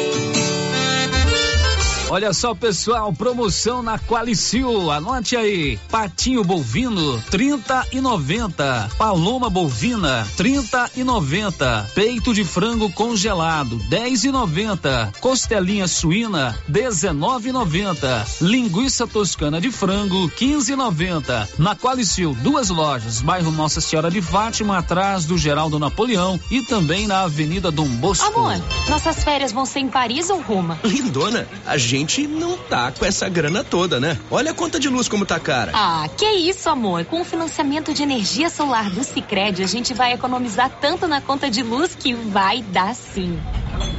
[2.09, 4.89] Olha só, pessoal, promoção na Qualicil.
[4.89, 5.77] Anote aí.
[5.91, 8.91] Patinho bovino, 30 e 90.
[8.97, 11.91] Paloma bovina, 30 e 90.
[11.93, 15.11] Peito de frango congelado, 10 e 90.
[15.19, 18.25] Costelinha suína, 19 e 90.
[18.39, 21.49] Linguiça toscana de frango, 15 e 90.
[21.59, 27.05] Na Qualicil, duas lojas, bairro Nossa Senhora de Fátima, atrás do Geraldo Napoleão e também
[27.05, 28.25] na Avenida Dom Bosco.
[28.27, 30.79] Amor, nossas férias vão ser em Paris ou Roma?
[30.85, 31.96] Lindona, a gente
[32.27, 34.17] não tá com essa grana toda, né?
[34.29, 35.71] Olha a conta de luz como tá cara.
[35.73, 37.05] Ah, que isso, amor.
[37.05, 41.49] Com o financiamento de energia solar do Sicredi, a gente vai economizar tanto na conta
[41.49, 43.39] de luz que vai dar sim.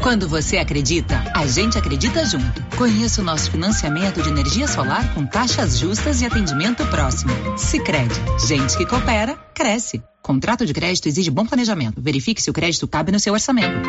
[0.03, 2.65] Quando você acredita, a gente acredita junto.
[2.77, 7.33] Conheça o nosso financiamento de energia solar com taxas justas e atendimento próximo.
[7.57, 8.15] Sicredi,
[8.47, 10.03] gente que coopera, cresce.
[10.23, 12.01] Contrato de crédito exige bom planejamento.
[12.01, 13.89] Verifique se o crédito cabe no seu orçamento.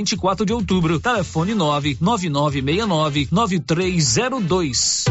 [0.00, 0.98] 24 de Outubro.
[0.98, 5.04] Telefone 99969 9302.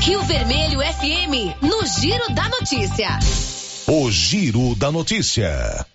[0.00, 3.18] Rio Vermelho FM, no Giro da Notícia.
[3.86, 5.86] O Giro da Notícia.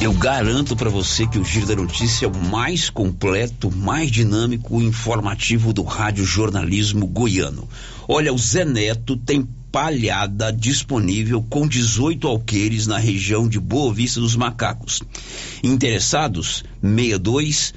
[0.00, 4.80] Eu garanto para você que o Giro da Notícia é o mais completo, mais dinâmico
[4.80, 7.68] e informativo do rádio jornalismo goiano.
[8.06, 14.20] Olha, o Zé Neto tem palhada disponível com 18 alqueires na região de Boa Vista
[14.20, 15.02] dos Macacos.
[15.62, 16.64] Interessados?
[16.82, 17.74] 62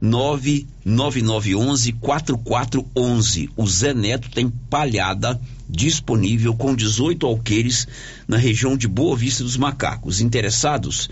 [0.00, 3.50] 99911 4411.
[3.56, 7.86] O Zé Neto tem palhada disponível com 18 alqueires
[8.28, 10.20] na região de Boa Vista dos Macacos.
[10.20, 11.08] Interessados?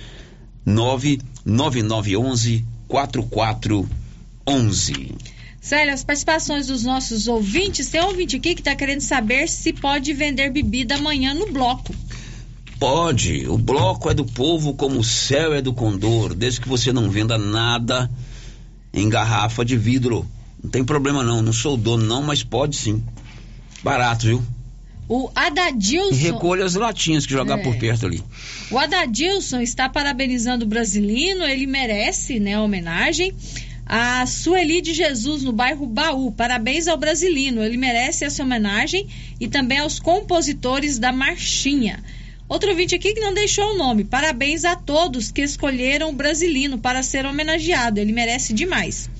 [0.65, 5.17] 99911 4411.
[5.63, 7.89] Célia, as participações dos nossos ouvintes.
[7.89, 11.95] Tem um ouvinte aqui que está querendo saber se pode vender bebida amanhã no bloco.
[12.81, 13.47] Pode.
[13.47, 17.09] O bloco é do povo como o céu é do condor, desde que você não
[17.09, 18.11] venda nada
[18.93, 20.27] em garrafa de vidro.
[20.61, 23.01] Não tem problema não, não sou dono não, mas pode sim.
[23.85, 24.43] Barato, viu?
[25.09, 26.13] O Adadilson.
[26.13, 27.63] E recolha as latinhas que jogar É.
[27.63, 28.21] por perto ali.
[28.69, 33.33] O Adadilson está parabenizando o Brasilino, ele merece, né, a homenagem.
[33.85, 39.07] A Sueli de Jesus, no bairro Baú, parabéns ao Brasilino, ele merece essa homenagem
[39.41, 42.03] e também aos compositores da Marchinha.
[42.49, 46.79] Outro ouvinte aqui que não deixou o nome, parabéns a todos que escolheram o Brasilino
[46.79, 49.11] para ser homenageado, ele merece demais.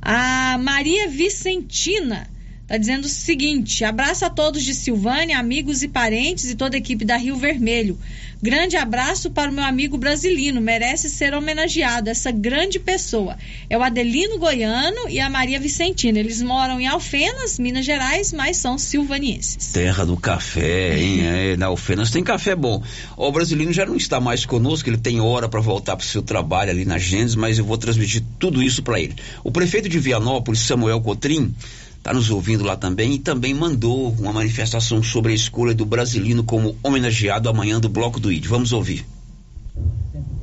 [0.00, 2.28] A Maria Vicentina
[2.62, 6.78] está dizendo o seguinte: abraço a todos de Silvânia, amigos e parentes e toda a
[6.78, 7.98] equipe da Rio Vermelho.
[8.42, 13.36] Grande abraço para o meu amigo brasilino, merece ser homenageado, essa grande pessoa.
[13.70, 16.18] É o Adelino Goiano e a Maria Vicentina.
[16.18, 19.68] Eles moram em Alfenas, Minas Gerais, mas são silvanienses.
[19.68, 21.22] Terra do café, hein?
[21.32, 22.82] É, na Alfenas tem café bom.
[23.16, 26.20] O brasileiro já não está mais conosco, ele tem hora para voltar para o seu
[26.20, 29.14] trabalho ali na Gênesis, mas eu vou transmitir tudo isso para ele.
[29.44, 31.54] O prefeito de Vianópolis, Samuel Cotrim,
[32.02, 36.42] está nos ouvindo lá também e também mandou uma manifestação sobre a escolha do Brasilino
[36.42, 38.44] como homenageado amanhã do Bloco do ID.
[38.46, 39.06] Vamos ouvir.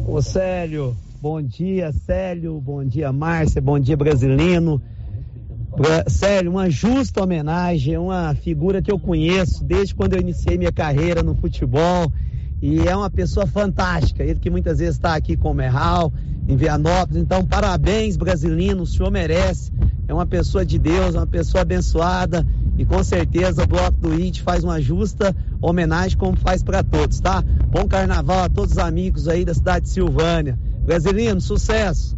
[0.08, 4.82] Ô Célio, bom dia Célio, bom dia Márcia, bom dia Brasilino.
[5.76, 10.72] Bra- Célio, uma justa homenagem, uma figura que eu conheço desde quando eu iniciei minha
[10.72, 12.10] carreira no futebol
[12.62, 16.12] e é uma pessoa fantástica, ele que muitas vezes está aqui com o Merral,
[16.48, 19.72] em Vianópolis, então parabéns Brasilino, o senhor merece,
[20.10, 22.44] é uma pessoa de Deus, uma pessoa abençoada
[22.80, 27.20] e com certeza o Bloco do IT faz uma justa homenagem como faz para todos,
[27.20, 27.44] tá?
[27.44, 30.58] Bom carnaval a todos os amigos aí da cidade de Silvânia.
[30.84, 32.18] Brasilino, sucesso!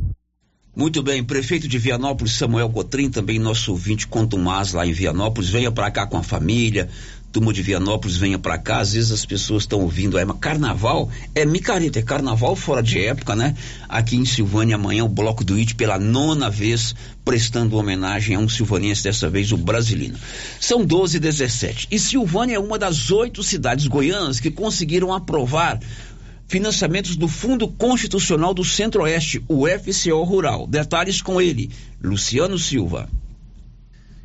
[0.74, 5.70] Muito bem, prefeito de Vianópolis, Samuel Cotrim, também nosso ouvinte contumaz lá em Vianópolis, venha
[5.70, 6.88] para cá com a família,
[7.32, 11.10] turma de Vianópolis venha para cá, às vezes as pessoas estão ouvindo, é, mas carnaval
[11.34, 13.56] é micareta, é carnaval fora de época, né?
[13.88, 16.94] Aqui em Silvânia amanhã o Bloco do IT pela nona vez
[17.24, 20.16] prestando homenagem a um silvanense, dessa vez o brasileiro.
[20.60, 25.80] São 12 e 17 e Silvânia é uma das oito cidades goianas que conseguiram aprovar
[26.48, 30.68] financiamentos do Fundo Constitucional do Centro-Oeste, o FCO Rural.
[30.68, 31.70] Detalhes com ele,
[32.04, 33.08] Luciano Silva.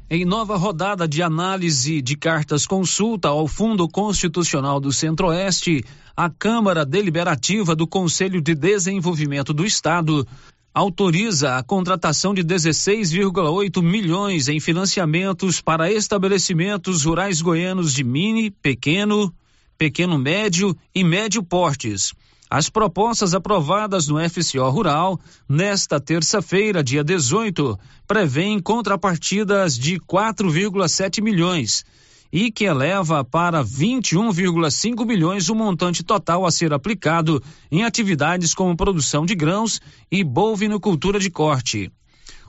[0.09, 5.85] Em nova rodada de análise de cartas consulta ao Fundo Constitucional do Centro-Oeste,
[6.16, 10.24] a Câmara Deliberativa do Conselho de Desenvolvimento do Estado
[10.73, 19.35] autoriza a contratação de 16,8 milhões em financiamentos para estabelecimentos rurais goianos de mini, pequeno,
[19.77, 22.15] pequeno médio e médio portes.
[22.48, 25.18] As propostas aprovadas no FCO Rural
[25.48, 31.85] nesta terça-feira, dia 18, prevêem contrapartidas de 4,7 milhões
[32.32, 38.77] e que eleva para 21,5 milhões o montante total a ser aplicado em atividades como
[38.77, 41.90] produção de grãos e bovinocultura de corte.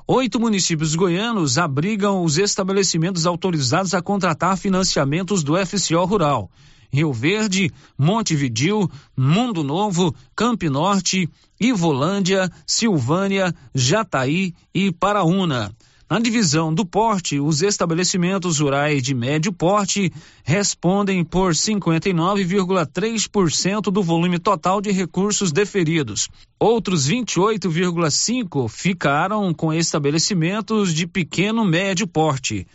[0.07, 6.51] Oito municípios goianos abrigam os estabelecimentos autorizados a contratar financiamentos do FCO Rural.
[6.91, 15.75] Rio Verde, Montevidil, Mundo Novo, Campo Norte, Ivolândia, Silvânia, Jataí e Paraúna.
[16.09, 20.09] Na divisão do porte, os estabelecimentos rurais de médio porte
[20.41, 26.29] respondem por 59,3% do volume total de recursos deferidos.
[26.57, 32.65] Outros 28,5% ficaram com estabelecimentos de pequeno médio porte.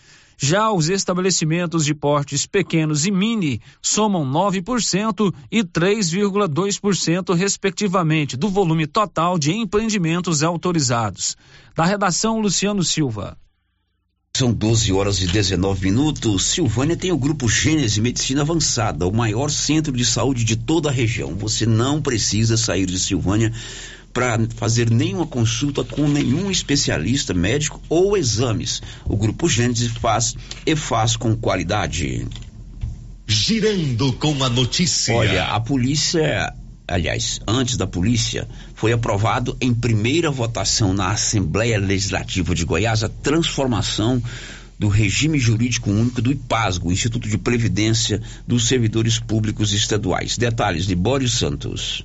[0.44, 8.88] Já os estabelecimentos de portes pequenos e mini somam 9% e 3,2%, respectivamente, do volume
[8.88, 11.36] total de empreendimentos autorizados.
[11.76, 13.38] Da redação, Luciano Silva.
[14.36, 16.46] São 12 horas e 19 minutos.
[16.46, 20.92] Silvânia tem o grupo Gênese Medicina Avançada, o maior centro de saúde de toda a
[20.92, 21.36] região.
[21.36, 23.52] Você não precisa sair de Silvânia
[24.12, 28.82] para fazer nenhuma consulta com nenhum especialista médico ou exames.
[29.04, 30.36] O Grupo Gênesis faz
[30.66, 32.26] e faz com qualidade.
[33.26, 35.14] Girando com a notícia.
[35.14, 36.52] Olha, a polícia,
[36.86, 43.08] aliás, antes da polícia, foi aprovado em primeira votação na Assembleia Legislativa de Goiás a
[43.08, 44.22] transformação
[44.78, 50.36] do regime jurídico único do IPASGO, Instituto de Previdência dos Servidores Públicos Estaduais.
[50.36, 52.04] Detalhes de Boris Santos.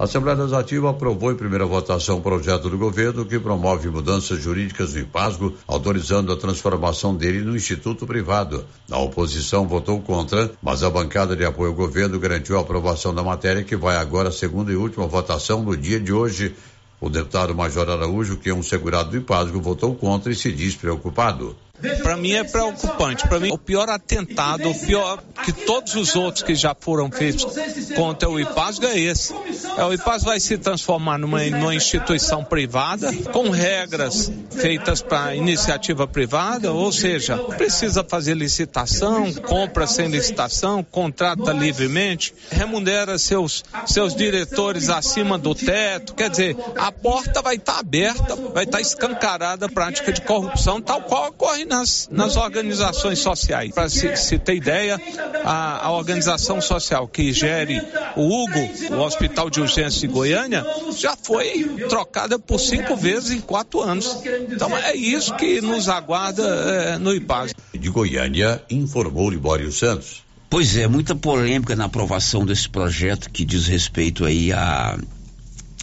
[0.00, 4.94] A Assembleia Legislativa aprovou em primeira votação o projeto do governo que promove mudanças jurídicas
[4.94, 8.64] do IPASGO, autorizando a transformação dele no instituto privado.
[8.90, 13.22] A oposição votou contra, mas a bancada de apoio ao governo garantiu a aprovação da
[13.22, 16.54] matéria que vai agora à segunda e última votação no dia de hoje.
[16.98, 20.74] O deputado Major Araújo, que é um segurado do IPASGO, votou contra e se diz
[20.74, 21.54] preocupado.
[22.02, 23.26] Para mim é preocupante.
[23.26, 27.46] Para mim, o pior atentado, o pior que todos os outros que já foram feitos
[27.94, 29.34] contra o IPASGO é esse.
[29.76, 36.06] É, o IPAS vai se transformar numa, numa instituição privada, com regras feitas para iniciativa
[36.06, 44.88] privada, ou seja, precisa fazer licitação, compra sem licitação, contrata livremente, remunera seus, seus diretores
[44.88, 46.14] acima do teto.
[46.14, 50.20] Quer dizer, a porta vai estar tá aberta, vai estar tá escancarada a prática de
[50.22, 53.72] corrupção, tal qual ocorre nas, nas organizações sociais.
[53.72, 55.00] Para se, se, ter ideia,
[55.44, 57.80] a, a, organização social que gere
[58.16, 60.66] o Hugo, o Hospital de Urgência de Goiânia,
[60.98, 64.18] já foi trocada por cinco vezes em quatro anos.
[64.50, 67.54] Então é isso que nos aguarda é, no IPAS.
[67.72, 70.24] De Goiânia, informou Libório Santos.
[70.50, 74.98] Pois é, muita polêmica na aprovação desse projeto que diz respeito aí a,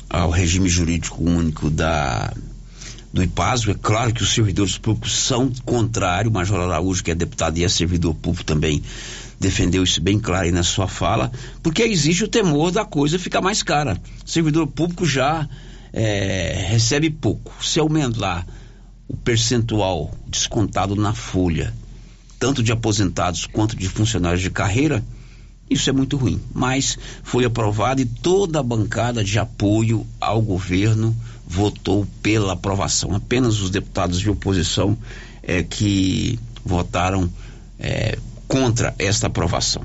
[0.10, 2.34] ao regime jurídico único da
[3.12, 3.72] do IPASO.
[3.72, 6.32] É claro que os servidores públicos são contrários.
[6.32, 8.82] O Major Araújo, que é deputado e é servidor público também,
[9.40, 11.32] defendeu isso bem claro aí na sua fala,
[11.62, 14.00] porque existe o temor da coisa ficar mais cara.
[14.26, 15.48] O servidor público já
[15.94, 17.54] é, recebe pouco.
[17.64, 18.46] Se aumentar
[19.08, 21.74] o percentual descontado na folha,
[22.40, 25.04] tanto de aposentados quanto de funcionários de carreira,
[25.70, 26.42] isso é muito ruim.
[26.54, 31.16] Mas foi aprovado e toda a bancada de apoio ao governo
[31.48, 33.16] votou pela aprovação.
[33.16, 34.98] Apenas os deputados de oposição
[35.42, 37.32] é, que votaram
[37.80, 38.18] é,
[38.48, 39.84] contra esta aprovação.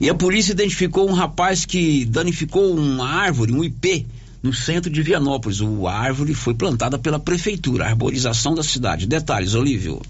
[0.00, 4.06] E a polícia identificou um rapaz que danificou uma árvore, um IP,
[4.42, 5.60] no centro de Vianópolis.
[5.60, 9.06] A árvore foi plantada pela prefeitura, a arborização da cidade.
[9.06, 10.00] Detalhes, Olívio.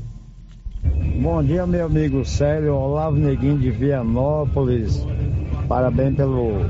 [1.20, 5.06] Bom dia, meu amigo Célio Olavo Neguinho de Vianópolis.
[5.68, 6.66] Parabéns pelo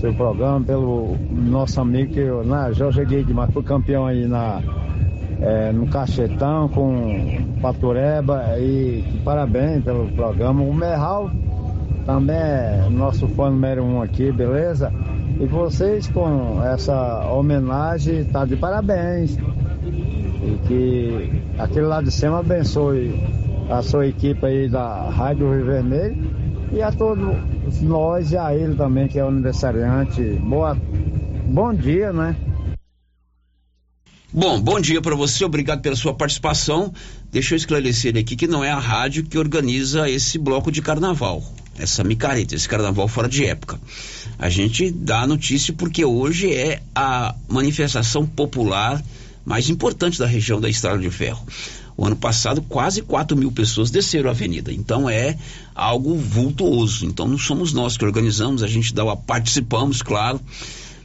[0.00, 4.62] seu programa, pelo nosso amigo que eu, na, já joguei demais, fui campeão aí na,
[5.40, 10.62] é, no Cachetão com Patureba e parabéns pelo programa.
[10.62, 11.30] O Merral
[12.06, 14.92] também é nosso fã número um aqui, beleza?
[15.40, 19.36] E vocês com essa homenagem tá de parabéns.
[19.82, 23.20] E que aquele lá de cima abençoe
[23.68, 26.30] a sua equipe aí da Rádio Rio Vermelho
[26.72, 27.36] e a todos
[27.82, 30.22] nós e a ele também, que é o aniversariante.
[30.34, 30.76] Boa,
[31.48, 32.36] bom dia, né?
[34.32, 36.92] Bom, bom dia para você, obrigado pela sua participação.
[37.32, 41.42] Deixa eu esclarecer aqui que não é a rádio que organiza esse bloco de carnaval,
[41.78, 43.78] essa micareta, esse carnaval fora de época.
[44.38, 49.02] A gente dá a notícia porque hoje é a manifestação popular
[49.44, 51.46] mais importante da região da Estrada de Ferro.
[51.96, 54.70] O ano passado, quase 4 mil pessoas desceram a avenida.
[54.72, 55.38] Então é
[55.74, 57.06] algo vultuoso.
[57.06, 60.40] Então não somos nós que organizamos, a gente dá o participamos, claro,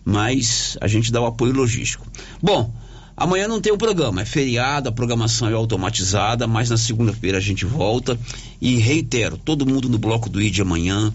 [0.04, 2.06] mas a gente dá o apoio logístico.
[2.42, 2.74] Bom,
[3.16, 7.42] amanhã não tem o programa, é feriado, a programação é automatizada, mas na segunda-feira a
[7.42, 8.20] gente volta.
[8.60, 11.14] E reitero, todo mundo no bloco do ID amanhã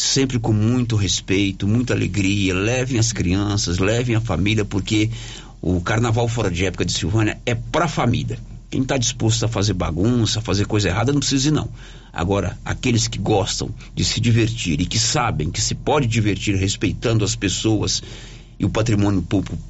[0.00, 2.54] sempre com muito respeito, muita alegria.
[2.54, 5.10] Levem as crianças, levem a família, porque
[5.60, 8.38] o Carnaval Fora de Época de Silvânia é para a família.
[8.70, 11.68] Quem está disposto a fazer bagunça, a fazer coisa errada, não precisa ir, não.
[12.12, 17.24] Agora, aqueles que gostam de se divertir e que sabem que se pode divertir respeitando
[17.24, 18.02] as pessoas
[18.58, 19.69] e o patrimônio público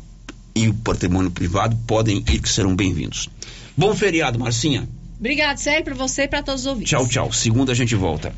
[0.61, 3.31] e o patrimônio privado, podem ir que serão bem-vindos.
[3.77, 4.87] Bom feriado, Marcinha.
[5.19, 6.91] Obrigado, Sérgio, para você e para todos os ouvintes.
[6.91, 7.33] Tchau, tchau.
[7.33, 8.35] Segunda a gente volta.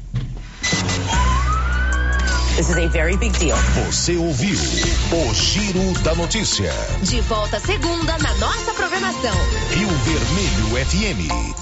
[2.56, 3.56] This is a very big deal.
[3.86, 6.70] Você ouviu o Giro da Notícia.
[7.02, 9.34] De volta segunda na nossa programação.
[9.70, 11.61] Rio Vermelho FM.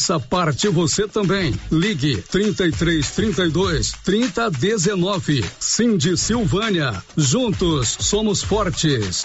[0.19, 1.53] parte você também.
[1.71, 5.45] Ligue 33 32 30 19.
[5.59, 7.03] Cindy Silvânia.
[7.15, 9.23] Juntos somos fortes.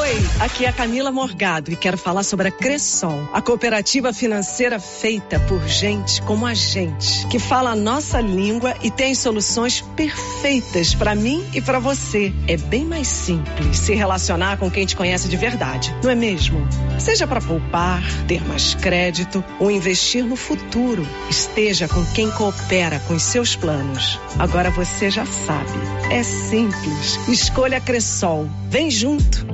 [0.00, 4.78] Oi, aqui é a Camila Morgado e quero falar sobre a Cressol, a cooperativa financeira
[4.78, 10.94] feita por gente como a gente, que fala a nossa língua e tem soluções perfeitas
[10.94, 12.32] para mim e para você.
[12.46, 16.66] É bem mais simples se relacionar com quem te conhece de verdade, não é mesmo?
[16.98, 21.06] Seja para poupar, ter mais crédito ou investir no futuro.
[21.28, 24.18] Esteja com quem coopera com os seus planos.
[24.38, 25.70] Agora você já sabe.
[26.10, 27.18] É simples.
[27.28, 28.48] Escolha Cressol.
[28.68, 29.53] Vem junto.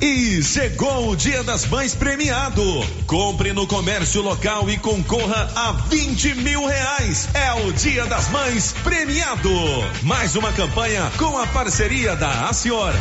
[0.00, 2.62] E chegou o Dia das Mães premiado.
[3.04, 7.28] Compre no comércio local e concorra a 20 mil reais.
[7.34, 9.50] É o Dia das Mães premiado.
[10.04, 12.94] Mais uma campanha com a parceria da Acior.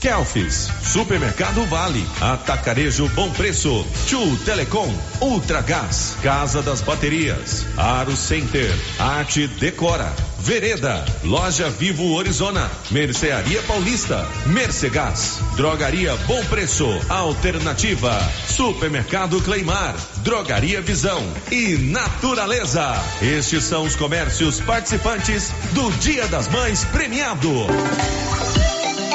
[0.00, 9.46] Kelfis, Supermercado Vale, Atacarejo Bom Preço, Tchu Telecom, Ultragás, Casa das Baterias, Aro Center, Arte
[9.46, 18.16] Decora, Vereda, Loja Vivo Orizona, Mercearia Paulista, Mercegás, Drogaria Bom Preço, Alternativa,
[18.46, 22.94] Supermercado Cleimar, Drogaria Visão e Naturaleza.
[23.20, 27.66] Estes são os comércios participantes do Dia das Mães premiado.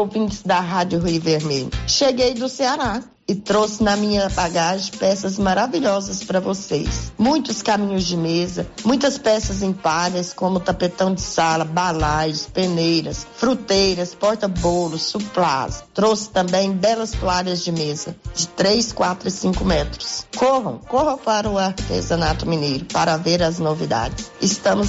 [0.00, 1.70] ouvintes da Rádio Rio Vermelho.
[1.86, 7.12] Cheguei do Ceará e trouxe na minha bagagem peças maravilhosas para vocês.
[7.16, 14.16] Muitos caminhos de mesa, muitas peças em palhas, como tapetão de sala, balaios, peneiras, fruteiras,
[14.16, 15.84] porta-bolos, suplás.
[15.94, 20.26] Trouxe também belas toalhas de mesa, de 3, 4 e 5 metros.
[20.36, 24.28] Corram, corram para o artesanato mineiro para ver as novidades.
[24.40, 24.88] Estamos